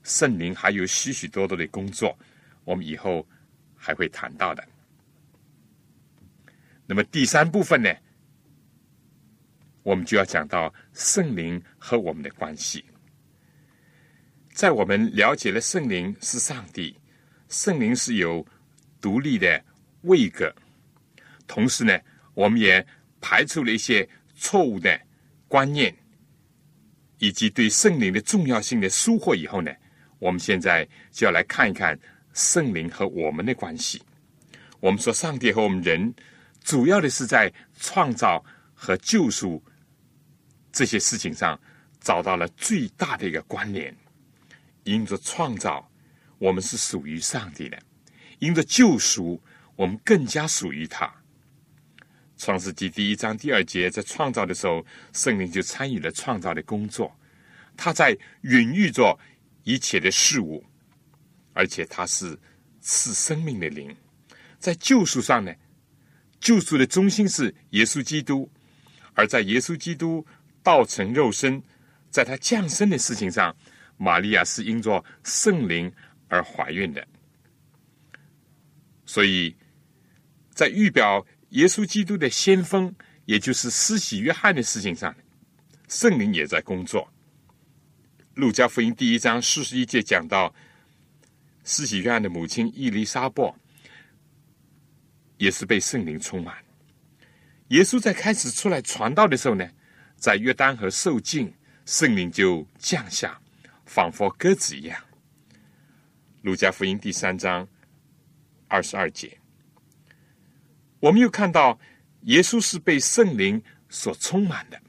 [0.04, 2.16] 圣灵还有许许多多的工作，
[2.62, 3.26] 我们以后
[3.74, 4.64] 还会谈到的。
[6.86, 7.92] 那么第三部分呢，
[9.82, 12.84] 我们就要讲到圣灵和我们的关系。
[14.52, 16.96] 在我们了解了圣灵是上帝，
[17.48, 18.46] 圣灵是有
[19.00, 19.62] 独立的
[20.02, 20.54] 位格，
[21.46, 21.98] 同时呢，
[22.34, 22.86] 我们也
[23.20, 25.00] 排除了一些错误的
[25.48, 25.94] 观念。
[27.18, 29.72] 以及对圣灵的重要性的疏忽以后呢，
[30.18, 31.98] 我们现在就要来看一看
[32.34, 34.02] 圣灵和我们的关系。
[34.80, 36.14] 我们说，上帝和我们人
[36.66, 39.62] 主要的是在创造和救赎
[40.72, 41.56] 这些事情上
[42.00, 43.96] 找到了最大的一个关联。
[44.82, 45.88] 因着创造，
[46.38, 47.78] 我们是属于上帝的；
[48.40, 49.40] 因着救赎，
[49.76, 51.08] 我们更加属于他。
[52.36, 57.16] 创世纪第一章第二节，在创造的时候，圣灵就参与了创造的工作。
[57.76, 59.16] 他在孕育着
[59.62, 60.64] 一切的事物，
[61.52, 62.36] 而且他是
[62.80, 63.96] 赐生命的灵。
[64.58, 65.54] 在救赎上呢，
[66.46, 68.48] 救赎的中心是耶稣基督，
[69.14, 70.24] 而在耶稣基督
[70.62, 71.60] 道成肉身，
[72.08, 73.52] 在他降生的事情上，
[73.96, 75.92] 玛利亚是因着圣灵
[76.28, 77.04] 而怀孕的。
[79.06, 79.56] 所以
[80.54, 81.26] 在预表。
[81.50, 85.14] 耶稣基督的先锋，也就是施洗约翰的事情上，
[85.88, 87.08] 圣灵也在工作。
[88.34, 90.54] 路加福音第一章四十一节讲到，
[91.64, 93.54] 施洗约翰的母亲伊丽莎白
[95.38, 96.56] 也是被圣灵充满。
[97.68, 99.68] 耶稣在开始出来传道的时候呢，
[100.16, 101.52] 在约旦河受浸，
[101.84, 103.40] 圣灵就降下，
[103.84, 105.02] 仿佛鸽子一样。
[106.42, 107.66] 路加福音第三章
[108.68, 109.36] 二十二节。
[111.00, 111.78] 我们又看到，
[112.22, 114.80] 耶稣是被圣灵所充满的，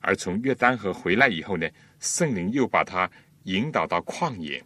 [0.00, 1.68] 而从约旦河回来以后呢，
[2.00, 3.10] 圣灵又把他
[3.44, 4.62] 引导到旷野，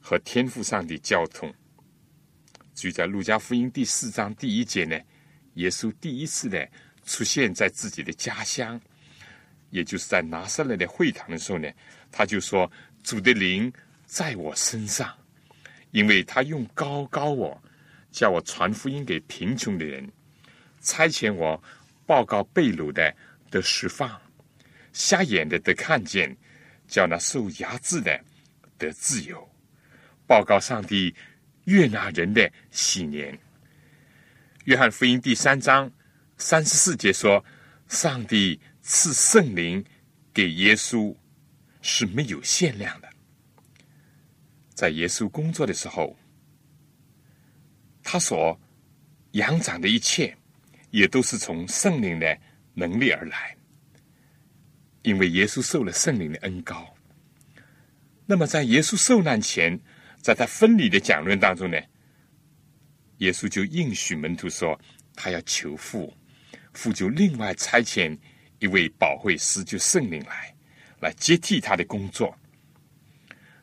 [0.00, 1.52] 和天父上帝交通。
[2.80, 4.98] 就在路加福音第四章第一节呢，
[5.54, 6.58] 耶稣第一次呢
[7.04, 8.80] 出现在自己的家乡，
[9.68, 11.68] 也就是在拿撒勒的会堂的时候呢，
[12.10, 12.72] 他就说
[13.04, 13.70] ：“主的灵
[14.06, 15.14] 在我身上，
[15.90, 17.62] 因为他用高高我。”
[18.10, 20.10] 叫我传福音给贫穷的人，
[20.80, 21.62] 差遣我
[22.06, 23.14] 报告被掳的
[23.50, 24.20] 得释放，
[24.92, 26.36] 瞎眼的得看见，
[26.88, 28.20] 叫那受压制的
[28.76, 29.48] 得自由，
[30.26, 31.14] 报告上帝
[31.70, 33.38] 悦纳人的喜年。
[34.64, 35.88] 约翰福音第三章
[36.36, 37.44] 三十四节说
[37.86, 39.84] ：“上帝赐圣灵
[40.34, 41.14] 给耶稣
[41.80, 43.08] 是没有限量的。”
[44.74, 46.16] 在耶稣工作的时候，
[48.02, 48.60] 他所
[49.32, 50.36] 养长的一切，
[50.90, 52.36] 也都是从圣灵的
[52.74, 53.56] 能力而来。
[55.02, 56.92] 因为耶稣受了圣灵的恩高。
[58.26, 59.80] 那么，在耶稣受难前，
[60.20, 61.78] 在他分离的讲论当中呢，
[63.18, 64.78] 耶稣就应许门徒说，
[65.14, 66.14] 他要求父，
[66.72, 68.16] 父就另外差遣
[68.58, 70.54] 一位保惠师，就圣灵来，
[71.00, 72.36] 来接替他的工作。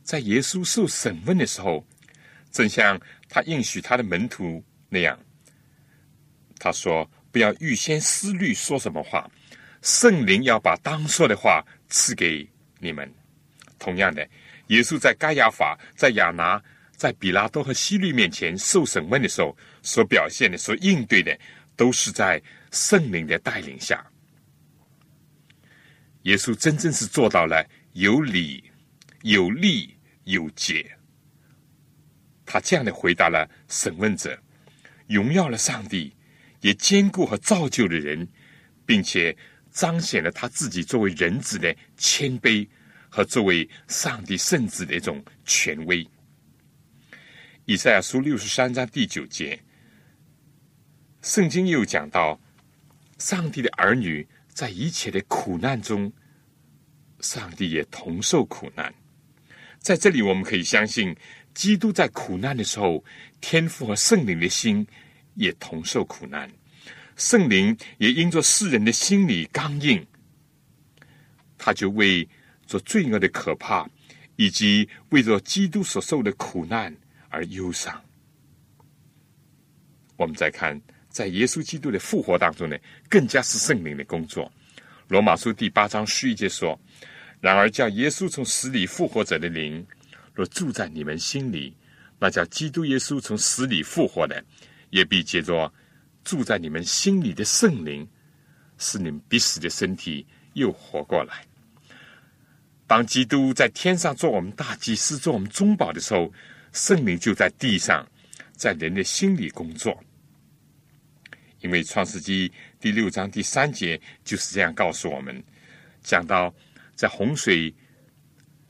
[0.03, 1.85] 在耶稣受审问的时候，
[2.49, 2.99] 正像
[3.29, 5.19] 他应许他的门徒那样，
[6.57, 9.29] 他说：“不要预先思虑说什么话，
[9.81, 12.49] 圣灵要把当说的话赐给
[12.79, 13.13] 你们。”
[13.77, 14.27] 同样的，
[14.67, 16.61] 耶稣在该亚法、在亚拿、
[16.95, 21.37] 在比拉多和希律面前受审问的时候，所表现的、所应对的，
[21.75, 22.41] 都是在
[22.71, 24.05] 圣灵的带领下。
[26.23, 28.63] 耶稣真正是做到了有理、
[29.23, 29.95] 有利。
[30.29, 30.85] 有解，
[32.45, 34.37] 他这样的回答了审问者，
[35.07, 36.13] 荣耀了上帝，
[36.59, 38.27] 也兼顾和造就了人，
[38.85, 39.33] 并且
[39.71, 42.67] 彰显了他自己作为人子的谦卑
[43.09, 46.07] 和作为上帝圣子的一种权威。
[47.65, 49.61] 以赛亚书六十三章第九节，
[51.21, 52.39] 圣经又讲到，
[53.17, 56.11] 上帝的儿女在一切的苦难中，
[57.19, 58.93] 上帝也同受苦难。
[59.79, 61.15] 在这里，我们可以相信，
[61.53, 63.03] 基督在苦难的时候，
[63.41, 64.85] 天父和圣灵的心
[65.35, 66.49] 也同受苦难，
[67.15, 70.05] 圣灵也因着世人的心理刚硬，
[71.57, 72.27] 他就为
[72.67, 73.89] 做罪恶的可怕，
[74.35, 76.95] 以及为着基督所受的苦难
[77.29, 77.99] 而忧伤。
[80.17, 82.77] 我们再看，在耶稣基督的复活当中呢，
[83.09, 84.51] 更加是圣灵的工作。
[85.07, 86.79] 罗马书第八章十一节说。
[87.39, 89.85] 然而，叫耶稣从死里复活者的灵，
[90.33, 91.77] 若住在你们心里，
[92.17, 94.43] 那叫基督耶稣从死里复活的，
[94.89, 95.71] 也必借着
[96.23, 98.07] 住在你们心里的圣灵，
[98.79, 101.46] 使你们必死的身体又活过来。
[102.87, 106.33] 当基督在天上做我们大祭司、做我们中保的时候，
[106.71, 108.07] 圣灵就在地上，
[108.53, 110.03] 在人的心里工作。
[111.59, 115.43] 因为创世纪第六章第三节就是这样告诉我们，
[116.01, 116.51] 讲到。
[116.97, 117.71] 在洪水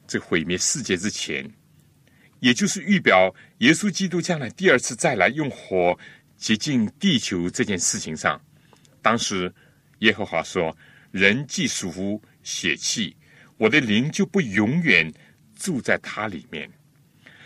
[0.05, 1.49] 这毁灭世界之前，
[2.41, 5.97] 也就是预表耶稣基督将来第二次再来用火
[6.35, 8.37] 洁净地球这件事情上，
[9.01, 9.49] 当时
[9.99, 10.77] 耶和华说
[11.11, 13.15] ：“人既属乎血气，
[13.57, 15.11] 我的灵就不永远
[15.55, 16.69] 住在他里面。”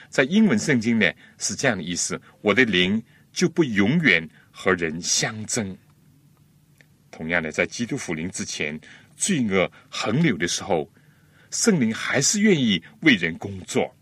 [0.10, 3.02] 在英文圣经呢是这样的意思：“我的灵
[3.32, 5.78] 就不永远和人相争。”
[7.10, 8.80] 同样的，在基督福临之前。
[9.18, 10.92] 罪恶横流的时候，
[11.52, 13.96] 圣灵还是愿意为人工作。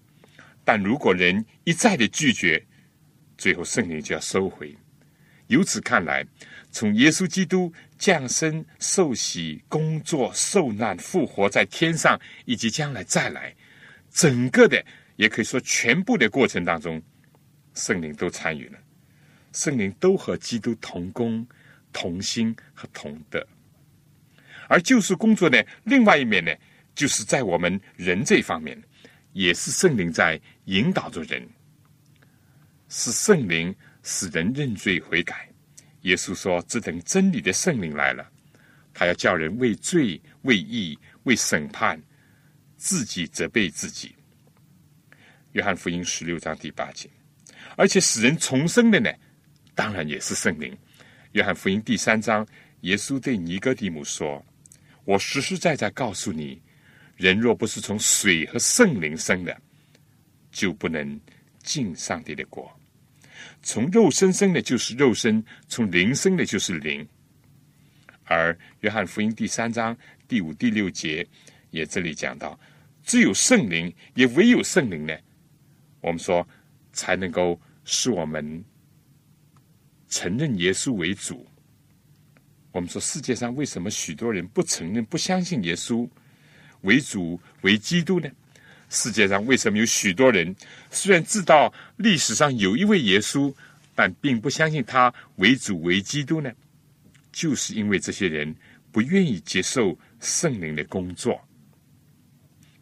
[0.64, 2.66] 但如果人一再的拒绝，
[3.38, 4.74] 最后圣灵就要收回。
[5.48, 6.26] 由此看来，
[6.72, 13.56] 从耶稣基督降生、受洗、工作、受难、复活在天上，以及将来再来，
[14.12, 14.84] 整个的
[15.16, 17.02] 也可以说全部的过程当中，
[17.74, 18.78] 圣灵都参与了。
[19.52, 21.46] 圣灵都和基督同工、
[21.92, 23.46] 同心和同德。
[24.68, 26.54] 而救赎工作呢，另外一面呢，
[26.94, 28.80] 就是在我们人这方面，
[29.34, 31.50] 也是圣灵在引导着人，
[32.90, 35.49] 是圣灵使人认罪悔改。
[36.02, 38.30] 耶稣说：“这等真理的圣灵来了，
[38.94, 42.02] 他要叫人为罪、为义、为审判，
[42.78, 44.16] 自己责备自己。”
[45.54, 47.10] 约翰福音十六章第八节。
[47.76, 49.10] 而且使人重生的呢，
[49.76, 50.78] 当然也是圣灵。
[51.34, 52.46] 约翰福音第三章，
[52.82, 54.44] 耶稣对尼哥底母说。
[55.06, 56.62] 我实实在在告诉你，
[57.18, 59.62] 人若不是从水和圣灵生的，
[60.52, 61.20] 就不能
[61.64, 62.79] 进上帝的国。
[63.62, 67.08] 从肉身生的，就是肉身；从灵生的，就是灵。
[68.26, 69.98] 而约翰福音第三章
[70.28, 71.28] 第五、第六节
[71.72, 72.60] 也这里讲到，
[73.04, 75.18] 只有圣灵，也唯有圣灵呢，
[76.02, 76.48] 我们说
[76.94, 78.64] 才能够使我们
[80.08, 81.46] 承认耶稣为主。
[82.72, 86.08] 我们说，世界上为什么许多人不承认、不相信耶稣
[86.82, 88.30] 为主、为基督呢？
[88.90, 90.56] 世界上为什么有许多人
[90.92, 93.54] 虽然知道历史上有一位耶稣，
[93.96, 96.52] 但并不相信他为主、为基督呢？
[97.32, 98.56] 就是因为这些人
[98.92, 101.40] 不愿意接受圣灵的工作。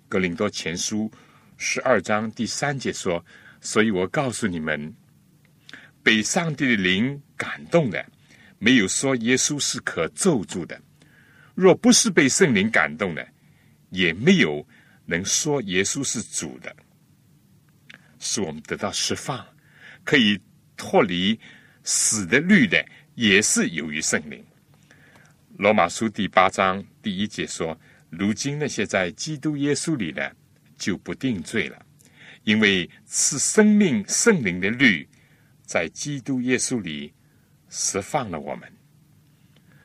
[0.07, 1.11] 格林多前书
[1.57, 3.23] 十二章第三节说
[3.59, 4.93] ：“所以我告诉你们，
[6.01, 8.03] 被上帝的灵感动的。”
[8.59, 10.81] 没有说耶稣是可咒住的，
[11.53, 13.27] 若不是被圣灵感动的，
[13.91, 14.67] 也没有
[15.07, 16.75] 能说耶稣是主的。
[18.19, 19.45] 使我们得到释放，
[20.03, 20.39] 可以
[20.75, 21.39] 脱离
[21.83, 22.83] 死的律的，
[23.13, 24.43] 也是由于圣灵。
[25.57, 27.79] 罗马书第八章第一节说
[28.09, 30.35] ：“如今那些在基督耶稣里的，
[30.77, 31.85] 就不定罪了，
[32.43, 35.07] 因为是生命圣灵的律，
[35.63, 37.13] 在基督耶稣里
[37.69, 38.71] 释放了我们，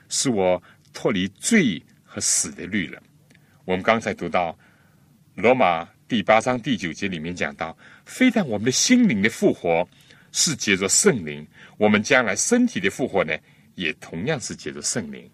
[0.09, 0.63] 使我
[0.93, 3.03] 脱离罪和死的律了。”
[3.65, 4.59] 我们刚才读到
[5.35, 9.89] 罗马第八章第九节里面讲到，非但我们的心灵的复活
[10.31, 11.47] 是借着圣灵，
[11.79, 13.35] 我们将来身体的复活呢，
[13.75, 15.31] 也同样是借着圣灵。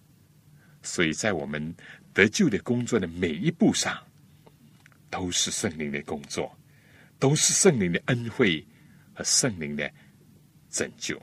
[0.85, 1.75] 所以在我们
[2.15, 3.99] 得救的工作的每一步上，
[5.11, 6.57] 都是圣灵的工作，
[7.19, 8.65] 都是圣灵的恩惠
[9.13, 9.91] 和圣灵的
[10.71, 11.21] 拯救。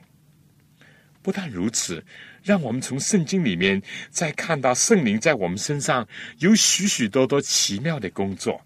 [1.22, 2.04] 不但如此。
[2.46, 6.06] 让我们从圣经里面再看到圣灵在我们身上
[6.38, 8.64] 有许许多多奇妙的工作。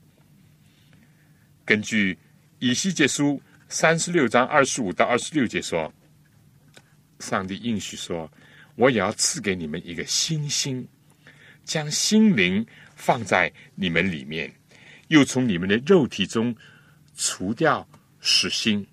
[1.65, 2.19] 根据
[2.59, 5.91] 以西结书三十六章二十五到二十六节说，
[7.21, 8.31] 上帝应许说
[8.77, 10.87] ：“我也要赐给你们一个新心，
[11.65, 14.53] 将心灵放在你们里面，
[15.09, 16.55] 又从你们的肉体中
[17.17, 17.89] 除掉
[18.21, 18.87] 死心，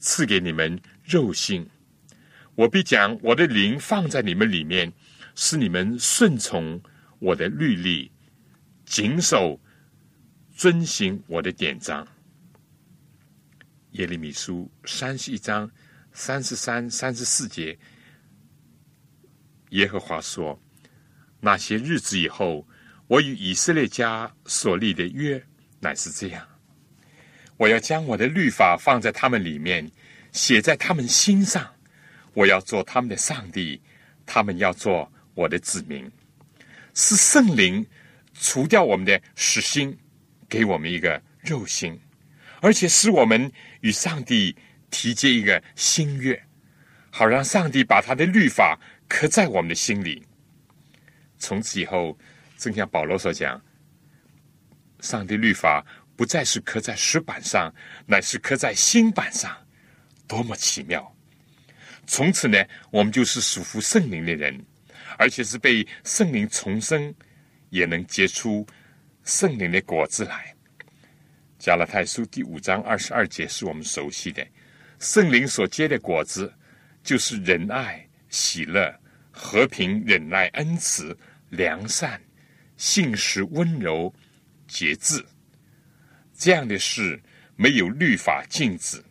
[0.00, 1.64] 赐给你们肉心。”
[2.58, 4.92] 我必将我的灵放在你们里面，
[5.36, 6.82] 使你们顺从
[7.20, 8.10] 我的律例，
[8.84, 9.60] 谨守
[10.56, 12.04] 遵行我的典章。
[13.92, 15.70] 耶利米书三十一章
[16.12, 17.78] 三十三、三十四节，
[19.70, 20.60] 耶和华说：
[21.38, 22.66] 那些日子以后，
[23.06, 25.40] 我与以色列家所立的约
[25.78, 26.44] 乃是这样：
[27.56, 29.88] 我要将我的律法放在他们里面，
[30.32, 31.72] 写在他们心上。
[32.38, 33.82] 我要做他们的上帝，
[34.24, 36.08] 他们要做我的子民。
[36.94, 37.84] 是圣灵
[38.32, 39.98] 除掉我们的实心，
[40.48, 41.98] 给我们一个肉心，
[42.60, 44.54] 而且使我们与上帝
[44.88, 46.40] 提接一个新约，
[47.10, 48.78] 好让上帝把他的律法
[49.08, 50.24] 刻在我们的心里。
[51.40, 52.16] 从此以后，
[52.56, 53.60] 正像保罗所讲，
[55.00, 55.84] 上帝律法
[56.14, 57.74] 不再是刻在石板上，
[58.06, 59.56] 乃是刻在心板上，
[60.28, 61.12] 多么奇妙！
[62.08, 62.58] 从此呢，
[62.90, 64.58] 我们就是属乎圣灵的人，
[65.18, 67.14] 而且是被圣灵重生，
[67.68, 68.66] 也能结出
[69.24, 70.54] 圣灵的果子来。
[71.58, 74.44] 加拉太书第五章二十二节是我们熟悉的，
[74.98, 76.50] 圣灵所结的果子，
[77.04, 78.90] 就是仁爱、喜乐、
[79.30, 81.16] 和平、忍耐、恩慈、
[81.50, 82.18] 良善、
[82.78, 84.12] 信实、温柔、
[84.66, 85.22] 节制。
[86.34, 87.20] 这样的事
[87.54, 89.04] 没有律法禁止。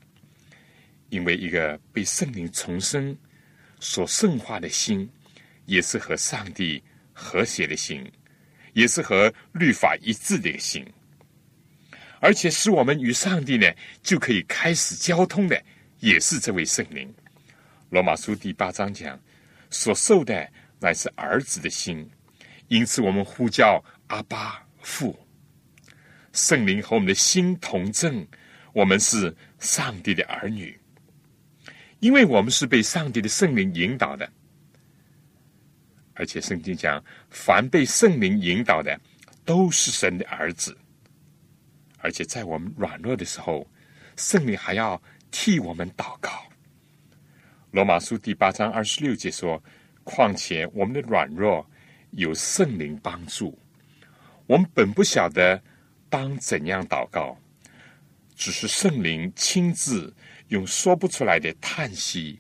[1.10, 3.18] 因为一个被圣灵重生、
[3.80, 5.10] 所圣化的心，
[5.66, 6.84] 也是和上帝
[7.14, 8.10] 和谐的心，
[8.74, 10.86] 也是和律法一致的心，
[12.20, 15.62] 而且使我们与上帝呢就可以开始交通的，
[15.99, 17.14] 也是这位圣灵。
[17.89, 19.20] 罗马书第八章讲，
[19.70, 20.47] 所受的
[20.80, 22.10] 乃是儿子的心，
[22.68, 25.18] 因此我们呼叫阿巴父，
[26.34, 28.28] 圣灵和我们的心同证，
[28.74, 30.78] 我们是上帝的儿女。
[32.00, 34.32] 因为我们是被上帝的圣灵引导的，
[36.14, 39.00] 而且圣经讲，凡被圣灵引导的，
[39.43, 40.78] 都是神的儿子。
[41.98, 43.68] 而且在我们软弱的时候，
[44.16, 46.30] 圣灵还要替我们祷告。
[47.72, 49.62] 罗马书第八章二十六节说
[50.06, 51.68] ：“况且我们的软弱
[52.12, 53.58] 有圣灵帮助，
[54.45, 55.60] 我们本不晓得
[56.10, 57.36] 当怎样祷告，
[58.36, 60.14] 只是圣灵亲自。”
[60.50, 62.39] 用说不出来的叹息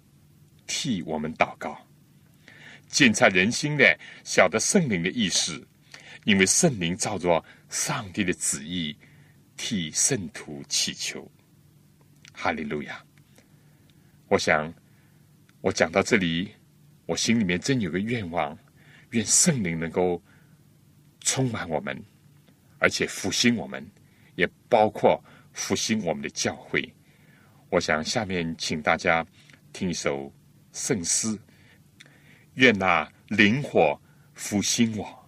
[0.65, 1.77] 替我们祷告，
[2.87, 5.67] 检察人心的，晓得圣灵的意思，
[6.23, 8.97] 因为圣灵照着上帝的旨意
[9.55, 11.29] 替圣徒祈求。
[12.33, 13.03] 哈利路亚！
[14.27, 14.73] 我想，
[15.61, 16.51] 我讲到这里，
[17.05, 18.57] 我心里面真有个愿望，
[19.11, 20.21] 愿圣灵能够
[21.21, 22.01] 充满我们，
[22.77, 23.85] 而且复兴我们，
[24.35, 26.93] 也包括复兴我们的教会。
[27.69, 29.25] 我想下面请大家
[29.73, 30.31] 听一首
[30.71, 31.37] 圣诗，
[32.53, 33.99] 愿那灵火
[34.33, 35.26] 复兴我。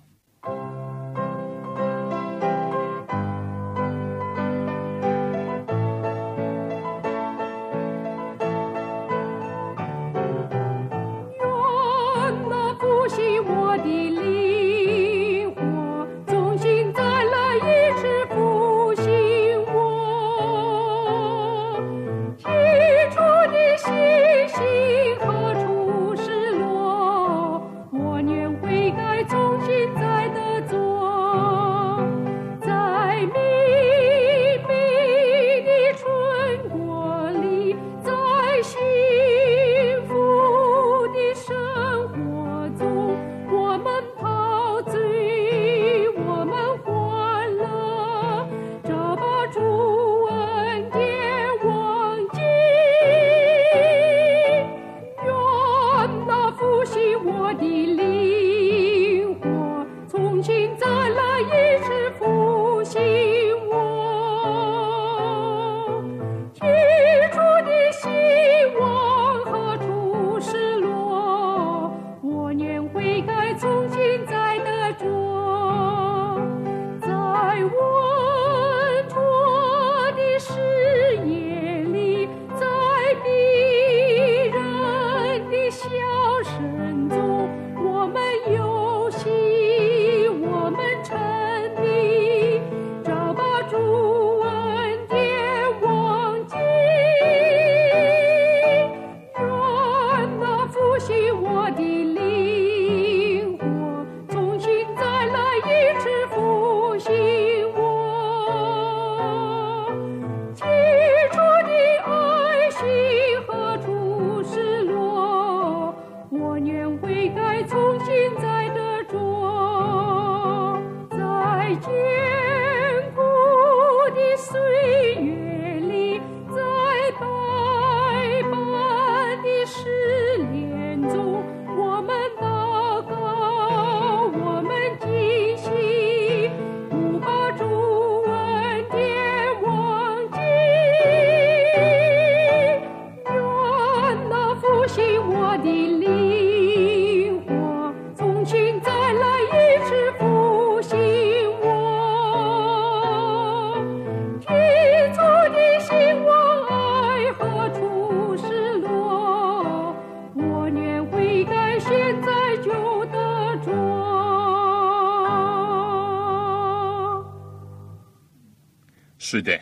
[169.32, 169.62] 是的，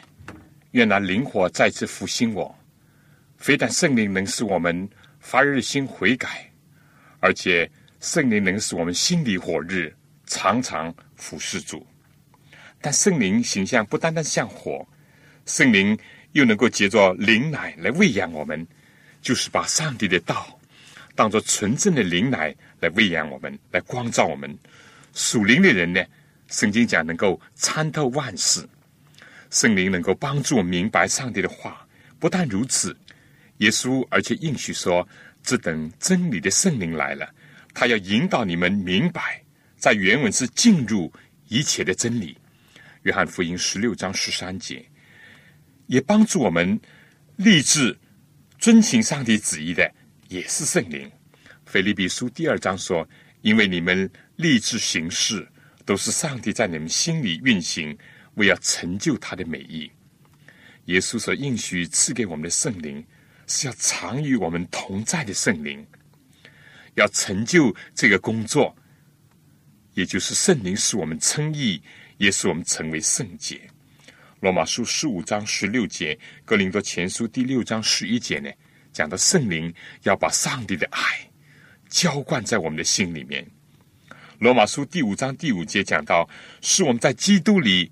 [0.71, 2.57] 愿那灵火再次复兴我。
[3.35, 4.89] 非但圣灵能使我们
[5.19, 6.49] 发热心悔改，
[7.19, 9.91] 而且圣灵能使我们心里火热，
[10.25, 11.85] 常常服侍主。
[12.79, 14.87] 但圣灵形象不单单像火，
[15.45, 15.99] 圣灵
[16.31, 18.65] 又能够借着灵奶来喂养我们，
[19.21, 20.57] 就是把上帝的道
[21.13, 24.57] 当作纯正的灵奶来喂养我们，来光照我们。
[25.13, 26.01] 属灵的人呢，
[26.47, 28.65] 圣经讲能够参透万事，
[29.49, 31.87] 圣灵能够帮助我明白上帝的话。
[32.19, 32.97] 不但如此。
[33.57, 35.07] 耶稣而且应许说
[35.41, 37.27] ：“这等真理的圣灵来了，
[37.73, 39.43] 他要引导你们明白，
[39.77, 41.11] 在原文是进入
[41.47, 42.37] 一切的真理。”
[43.03, 44.85] 约翰福音十六章十三节，
[45.87, 46.79] 也帮助我们
[47.35, 47.97] 立志
[48.59, 49.91] 遵行上帝旨意的，
[50.27, 51.09] 也是圣灵。
[51.65, 53.07] 腓利比书第二章说
[53.41, 55.47] ：“因为你们立志行事，
[55.85, 57.97] 都是上帝在你们心里运行，
[58.37, 59.91] 为要成就他的美意。”
[60.85, 63.05] 耶稣所应许赐给我们的圣灵。
[63.49, 65.87] 是要常与我们同在的圣灵，
[66.95, 68.75] 要成就这个工作，
[69.93, 71.81] 也就是圣灵使我们称义，
[72.17, 73.61] 也使我们成为圣洁。
[74.41, 78.51] 罗马书十五章十六节，哥林多前书第六章十一节呢，
[78.91, 79.73] 讲到圣灵
[80.03, 81.01] 要把上帝的爱
[81.87, 83.49] 浇灌在我们的心里面。
[84.39, 86.29] 罗马书第五章第五节讲到，
[86.61, 87.89] 是我们在基督里，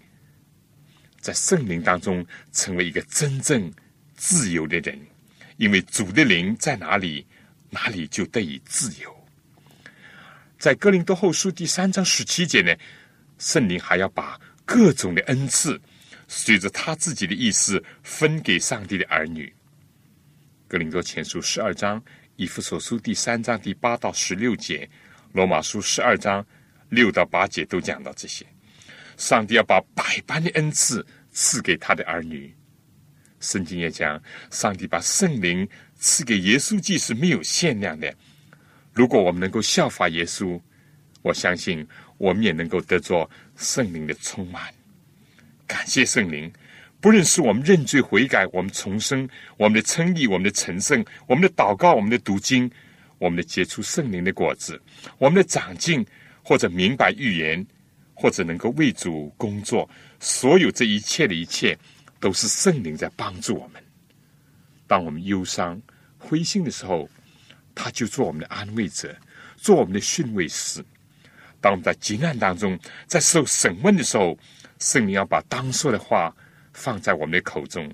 [1.26, 2.24] 在圣灵当中
[2.54, 3.74] 成为一个真正
[4.16, 4.96] 自由的人。
[5.58, 7.26] 因为主的灵在哪里，
[7.72, 9.28] 哪里就得以自由。
[10.60, 12.72] 在哥林多后书第三章十七节呢，
[13.40, 15.82] 圣灵还要把各种的恩赐，
[16.28, 19.52] 随着他自己的意思分给上帝的儿女。
[20.68, 22.00] 哥林多前书十二章，
[22.36, 24.88] 以弗所书第三章第八到十六节，
[25.34, 26.46] 罗马书十二章
[26.90, 28.46] 六到八节都讲到这些。
[29.18, 32.54] 上帝要把百般的恩赐赐给他的儿女。
[33.40, 38.14] 圣经也讲，上帝把圣灵赐给耶稣，既是没有限量的。
[38.94, 40.60] 如果我们能够效法耶稣，
[41.22, 41.86] 我相信
[42.18, 44.74] 我们也能够得着圣灵的充满。
[45.68, 46.52] 感谢圣灵，
[47.02, 52.72] 不论是我们认罪悔改，我们重生，我们的称义，我们的成圣，我们的祷告，我们的读经，
[53.18, 54.82] 我们的结出圣灵的果子，
[55.18, 56.06] 我们的长进，
[56.42, 57.66] 或者明白预言，
[58.16, 59.88] 或者能够为主工作，
[60.20, 61.78] 所有这一切的一切。
[62.18, 63.84] 都是圣灵在帮助我们。
[64.88, 65.80] 当我们忧伤、
[66.18, 67.08] 灰心的时候，
[67.76, 69.16] 他就做我们的安慰者，
[69.58, 70.84] 做我们的训慰师。
[71.62, 74.36] 当我们在急难当中，在受审问的时候，
[74.80, 76.36] 圣灵要把当说的话
[76.74, 77.94] 放在我们的口中。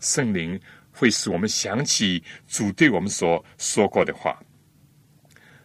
[0.00, 4.38] 圣灵会使我们想起主对我们所说过的话，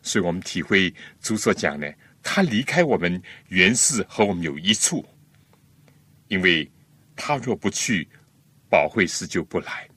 [0.01, 1.93] 所以我们体会主所讲的：
[2.24, 5.05] 他离开我们，原是和我们有一处，
[6.28, 6.69] 因为。
[7.13, 8.07] 他若不去，
[8.67, 9.88] 保惠师就不来。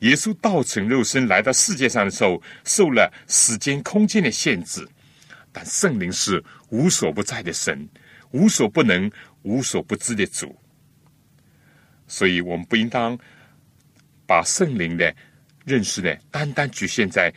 [0.00, 4.86] 耶稣道成肉身来到世界上的时候，受了时间、空间的限制，
[5.50, 7.88] 但圣灵是无所不在的神，
[8.30, 9.10] 无所不能、
[9.42, 10.56] 无所不知的主。
[12.06, 13.18] 所以，我们不应当
[14.26, 15.12] 把圣灵的
[15.64, 17.34] 认识呢，单单局限在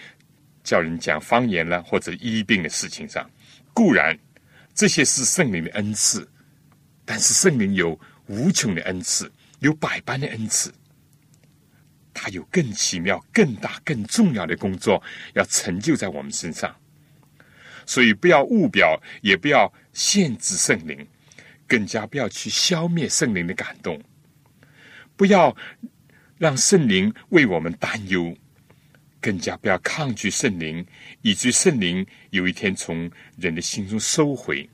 [0.63, 3.27] 叫人讲方言了或者医病的事情上。
[3.73, 4.17] 固然，
[4.73, 6.29] 这些是圣灵的恩赐，
[7.03, 7.99] 但是圣灵有。
[8.27, 10.73] 无穷的恩赐，有百般的恩赐，
[12.13, 15.03] 他有更奇妙、更大、更重要的工作
[15.33, 16.73] 要成就在我们身上。
[17.85, 21.05] 所以，不要误表，也不要限制圣灵，
[21.67, 24.01] 更加不要去消灭圣灵的感动，
[25.17, 25.53] 不要
[26.37, 28.33] 让圣灵为我们担忧，
[29.23, 30.85] 更加不要抗拒圣灵，
[31.21, 34.69] 以致圣灵有一天从人的心中收回。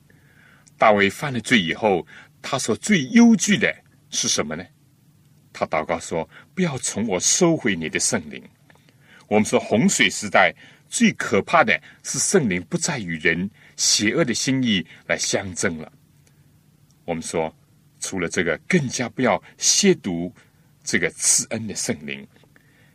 [0.76, 2.04] 大卫犯了罪以后。
[2.42, 3.70] 他所最忧惧的
[4.08, 4.64] 是什么呢？
[5.52, 6.26] 他祷告说
[6.56, 8.42] ：“不要从我收回你的圣灵。”
[9.28, 10.50] 我们说洪水时代
[10.88, 15.92] 最可怕的是圣灵不再与人邪恶的心意来相争了。
[17.04, 17.54] 我们说，
[18.00, 20.32] 除了这个，更加不要亵渎
[20.82, 22.26] 这个赐恩的圣灵，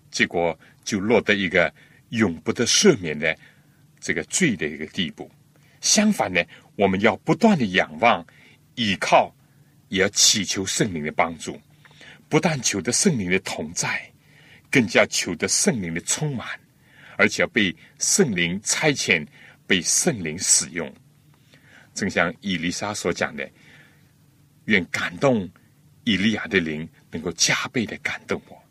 [0.09, 1.73] 结果就落得一个
[2.09, 3.37] 永不得赦免的
[3.99, 5.29] 这个罪的一个地步。
[5.81, 6.41] 相反呢，
[6.77, 8.25] 我们要不断的仰望。
[8.77, 9.33] 依靠，
[9.87, 11.57] 也要祈求圣灵的帮助，
[12.27, 14.11] 不但求得圣灵的同在，
[14.69, 16.45] 更加求得圣灵的充满，
[17.15, 19.25] 而且要被圣灵差遣，
[19.65, 20.93] 被圣灵使用。
[21.93, 23.49] 正像以丽莎所讲的，
[24.65, 25.49] 愿感动
[26.03, 28.61] 以利亚的灵能够加倍的感动我。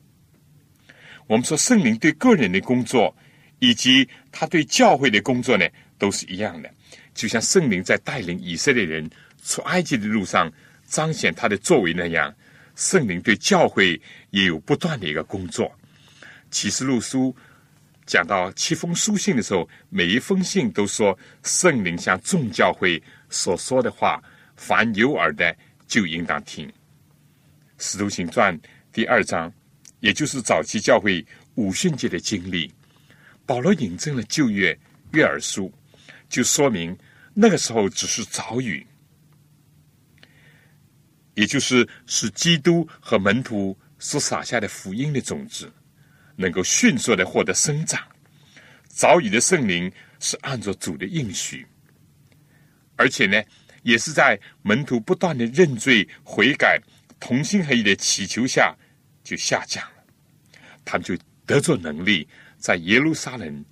[1.27, 3.15] 我们说圣灵对个人的工作，
[3.59, 5.67] 以及他对教会的工作呢，
[5.99, 6.71] 都是一样的。
[7.15, 9.11] 就像圣灵在带领以色列人。
[9.47, 10.51] 出埃及的路上
[10.87, 12.35] 彰显他的作为那样，
[12.77, 14.01] 圣灵对教会
[14.31, 15.71] 也有不断的一个工作。
[16.51, 17.37] 启示录书
[18.07, 24.19] 讲到七封书信的时候，每一封信都说圣灵向众教会所说的话，
[24.57, 25.55] 凡有耳的
[25.87, 26.73] 就应当听。
[27.77, 28.59] 使徒行传
[28.95, 29.53] 第二章，
[30.05, 31.25] 也就是早期教会
[31.55, 32.71] 五旬节的经历，
[33.47, 34.79] 保罗引证了旧约
[35.15, 35.73] 约珥书，
[36.29, 36.95] 就说明
[37.33, 38.87] 那个时候只是早雨。
[41.33, 45.73] 也就是使基督和门徒所撒下的福音的种子，
[46.37, 47.99] 能够迅速的获得生长。
[48.87, 49.91] 早已的圣灵
[50.21, 51.67] 是按照主的应许，
[52.97, 53.43] 而且呢，
[53.83, 56.79] 也是在门徒不断的认罪悔改、
[57.19, 58.77] 同心合一的祈求下，
[59.25, 59.83] 就下降。
[60.85, 61.17] 他们就
[61.47, 62.27] 得着能力，
[62.59, 63.65] 在耶路撒冷、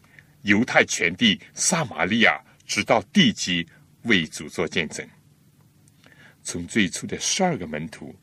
[0.43, 3.67] 犹太全地、撒玛利亚，直到地极，
[4.03, 5.07] 为主做见证。
[6.43, 8.15] 从最初的十二个门徒、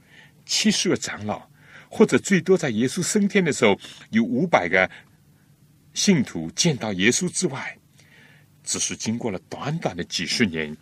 [0.46, 1.50] 七十个长老，
[1.90, 3.80] 或者最多在耶稣升天的时候
[4.12, 4.90] 有五百个
[5.94, 7.78] 信徒见到耶稣之外，
[8.64, 10.76] 只是经过了短短的几十年，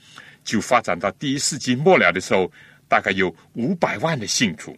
[0.44, 2.52] 就发展到第一世纪末了的时候，
[2.90, 4.76] 大概有五百万的信徒。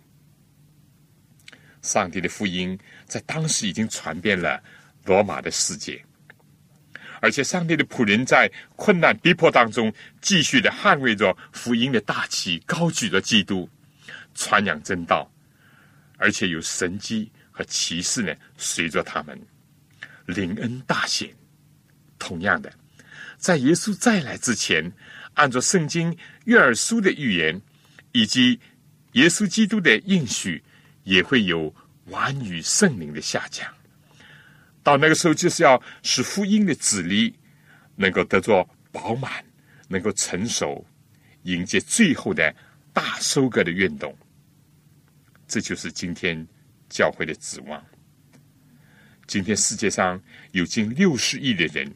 [1.81, 4.61] 上帝的福音在当时已经传遍了
[5.05, 6.03] 罗马的世界。
[7.21, 13.69] 而且，上帝的仆人在困难逼迫当中，继续的捍卫着福音的大旗，高举着基督，
[14.33, 15.29] 传扬真道，
[16.17, 19.37] 而且有神迹和奇事呢，随着他们
[20.27, 21.29] 临恩大显。
[22.17, 22.71] 同样的，
[23.37, 24.89] 在耶稣再来之前，
[25.33, 27.61] 按照圣经约珥书的预言，
[28.13, 28.57] 以及
[29.13, 30.63] 耶稣基督的应许，
[31.09, 31.73] 也会有
[32.05, 33.67] 完与圣灵的下降。
[34.83, 37.35] 到那个时候，就是要使福音的子粒
[37.95, 39.43] 能够得着饱满，
[39.87, 40.85] 能够成熟，
[41.43, 42.55] 迎接最后的
[42.93, 44.15] 大收割的运动。
[45.47, 46.47] 这就是今天
[46.89, 47.83] 教会的指望。
[49.25, 51.91] 今天世界上有近六十亿的人，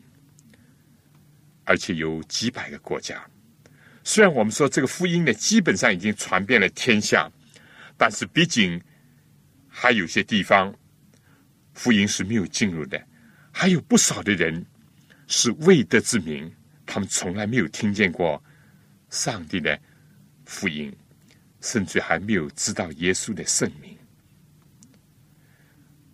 [1.66, 3.24] 而且有几百个国家。
[4.04, 7.32] 虽然我们说这个福音呢，基本上已经传遍了天下，
[7.96, 8.82] 但是毕竟
[9.76, 10.72] 还有些地方。
[11.74, 13.04] 福音是没有进入的，
[13.52, 14.64] 还有不少的人
[15.26, 16.54] 是未得之名，
[16.86, 18.42] 他们从来没有听见过
[19.10, 19.78] 上帝的
[20.46, 20.96] 福音，
[21.62, 23.98] 甚至还没有知道耶稣的圣名。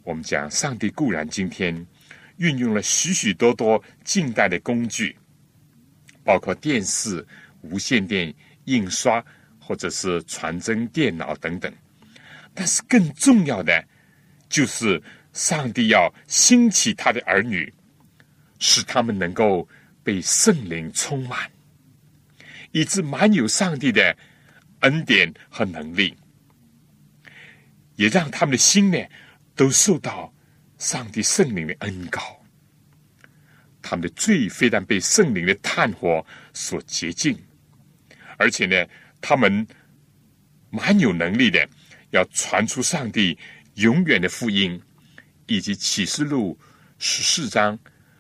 [0.04, 1.86] 我们讲，上帝固然今天
[2.38, 5.18] 运用了许许多多近代的工具，
[6.24, 7.28] 包括电视、
[7.64, 8.34] 无线电、
[8.64, 9.24] 印刷，
[9.60, 11.72] 或者是传真、电脑等等，
[12.60, 13.88] 但是更重要的
[14.50, 15.02] 就是。
[15.32, 17.72] 上帝要兴起他的儿女，
[18.58, 19.66] 使他们能够
[20.04, 21.50] 被圣灵充满，
[22.72, 24.18] 以致满有上帝的
[24.80, 26.18] 恩典和能力，
[27.96, 28.98] 也让他们的心呢
[29.56, 30.34] 都受到
[30.80, 32.44] 上帝圣灵的恩膏。
[33.84, 37.38] 他们的罪非但被圣灵的炭火所洁净，
[38.38, 38.76] 而且呢，
[39.22, 39.66] 他们
[40.72, 41.70] 蛮有能力的，
[42.12, 43.38] 要传出上帝
[43.76, 44.82] 永远的福音。
[45.52, 46.56] 以及启示录
[47.00, 47.80] 十四章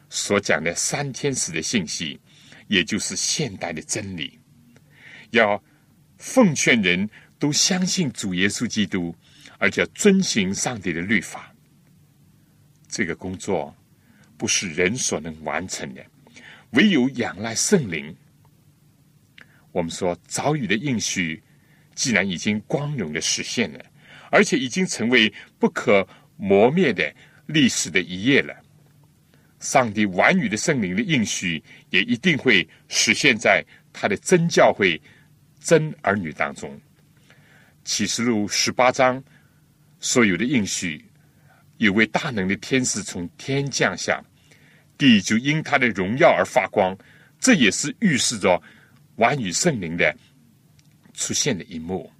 [0.10, 2.20] 所讲的三天使的信息，
[2.68, 4.40] 也就是现代的真理，
[5.30, 5.64] 要
[6.18, 9.16] 奉劝人都相信主耶稣基督，
[9.60, 11.54] 而且遵行上帝的律法。
[12.88, 13.76] 这个工作
[14.36, 16.04] 不是人所能完成的，
[16.72, 18.16] 唯有仰赖圣灵。
[19.72, 21.44] 我们说早已的应许，
[22.00, 23.80] 既然已经光荣的实现了，
[24.32, 26.08] 而且已经成为不可。
[26.42, 27.14] 磨灭的
[27.48, 28.56] 历史的一页了。
[29.60, 34.98] 上帝完语的圣灵的应许，也一定会实现在他的真教会、
[35.60, 36.80] 真儿女当中。
[37.84, 39.22] 启示录十八章
[40.00, 41.04] 所有的应许，
[41.76, 44.24] 有位大能的天使从天降下，
[44.98, 46.98] 地就因他的荣耀而发光。
[47.38, 48.64] 这也是预示着
[49.18, 50.16] 完语圣灵的
[51.20, 52.12] 出现的一幕。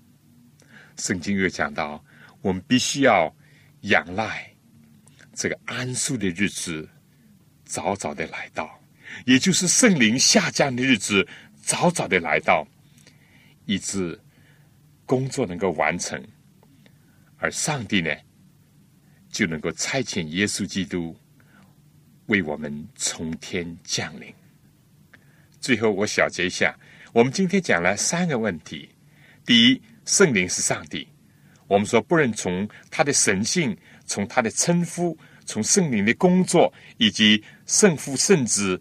[0.98, 2.04] 圣经又讲到，
[2.42, 3.34] 我们必须要。
[3.84, 4.54] 仰赖
[5.34, 6.86] 这个安舒的日子
[7.64, 8.78] 早早的来到，
[9.26, 11.26] 也就是圣灵下降的日子
[11.62, 12.68] 早早的来到，
[13.64, 14.20] 以致
[15.06, 16.22] 工作能够完成，
[17.38, 18.14] 而上帝呢
[19.32, 21.16] 就能够差遣耶稣基督
[22.26, 24.34] 为我们从天降临。
[25.62, 26.78] 最后，我小结一下，
[27.12, 28.88] 我们今天讲了三个问题：
[29.44, 31.08] 第一，圣灵是上帝。
[31.68, 38.80] 我们说，不论从他的神性、从他的称呼、从圣灵的工作，以及圣父、圣子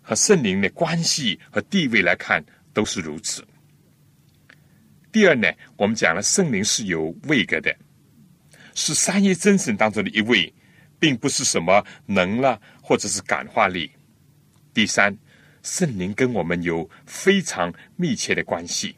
[0.00, 3.44] 和圣灵的关系和地位来看，都是如此。
[5.10, 7.74] 第二呢，我们讲了圣灵是有位格的，
[8.76, 10.52] 是三业真神当中的一位，
[11.00, 13.90] 并不是什么能了或者是感化力。
[14.72, 15.16] 第三，
[15.64, 18.94] 圣灵跟我们有非常密切的关系。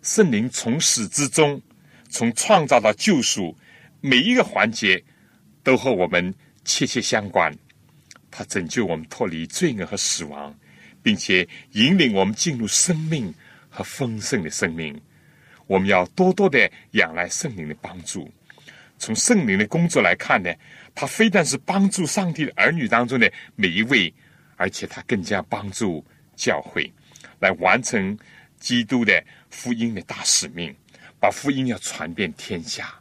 [0.00, 1.60] 圣灵从始至终，
[2.08, 3.54] 从创造到救赎，
[4.00, 5.04] 每一个环节
[5.62, 6.34] 都和我们
[6.64, 7.54] 切切相关。
[8.30, 10.58] 他拯救我们脱离罪恶和死亡，
[11.02, 13.32] 并且引领我们进入生命
[13.68, 14.98] 和丰盛的生命。
[15.66, 18.30] 我们要多多的仰赖圣灵的帮助。
[18.98, 20.50] 从圣灵的工作来看呢，
[20.94, 24.12] 他非但是帮助上帝的儿女当中的每一位。
[24.58, 26.04] 而且他更加帮助
[26.36, 26.92] 教会
[27.40, 28.18] 来完成
[28.58, 30.74] 基督的福音的大使命，
[31.18, 32.92] 把福音要传遍天下。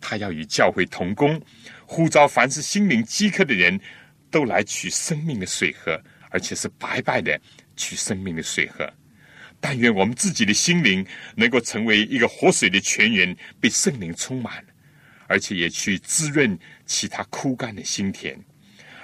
[0.00, 1.40] 他要与教会同工，
[1.86, 3.80] 呼召凡是心灵饥渴的人
[4.30, 6.00] 都来取生命的水喝，
[6.30, 7.40] 而且是白白的
[7.76, 8.92] 取生命的水喝。
[9.60, 11.04] 但愿我们自己的心灵
[11.34, 14.64] 能够成为一个活水的泉源，被圣灵充满，
[15.26, 16.56] 而且也去滋润
[16.86, 18.38] 其他枯干的心田。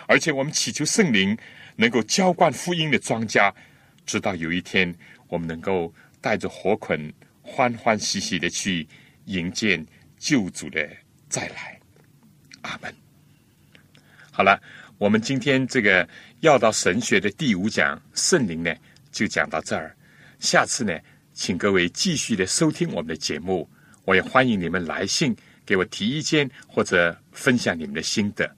[0.06, 1.36] 而且我们祈求圣灵
[1.76, 3.52] 能够浇灌福音的庄稼，
[4.06, 4.94] 直到有一天
[5.28, 8.86] 我们能够带着火捆，欢欢喜喜的去
[9.26, 9.82] 迎接
[10.18, 10.88] 救主的
[11.28, 11.78] 再来。
[12.62, 12.94] 阿门。
[14.30, 14.60] 好了，
[14.98, 16.08] 我们今天这个
[16.40, 18.74] 要到神学的第五讲圣灵呢，
[19.10, 19.96] 就讲到这儿。
[20.40, 20.98] 下次呢，
[21.32, 23.68] 请各位继续的收听我们的节目。
[24.04, 25.34] 我也欢迎你们来信
[25.64, 28.54] 给我提意见，或者分享你们的心得。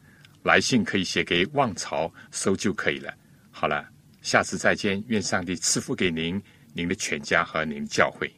[0.47, 3.13] 来信可以写给望潮收就可以了。
[3.51, 3.85] 好了，
[4.23, 6.41] 下次再见，愿上帝赐福给您、
[6.73, 8.33] 您的全家和您的教会。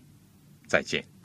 [0.67, 1.18] 再见。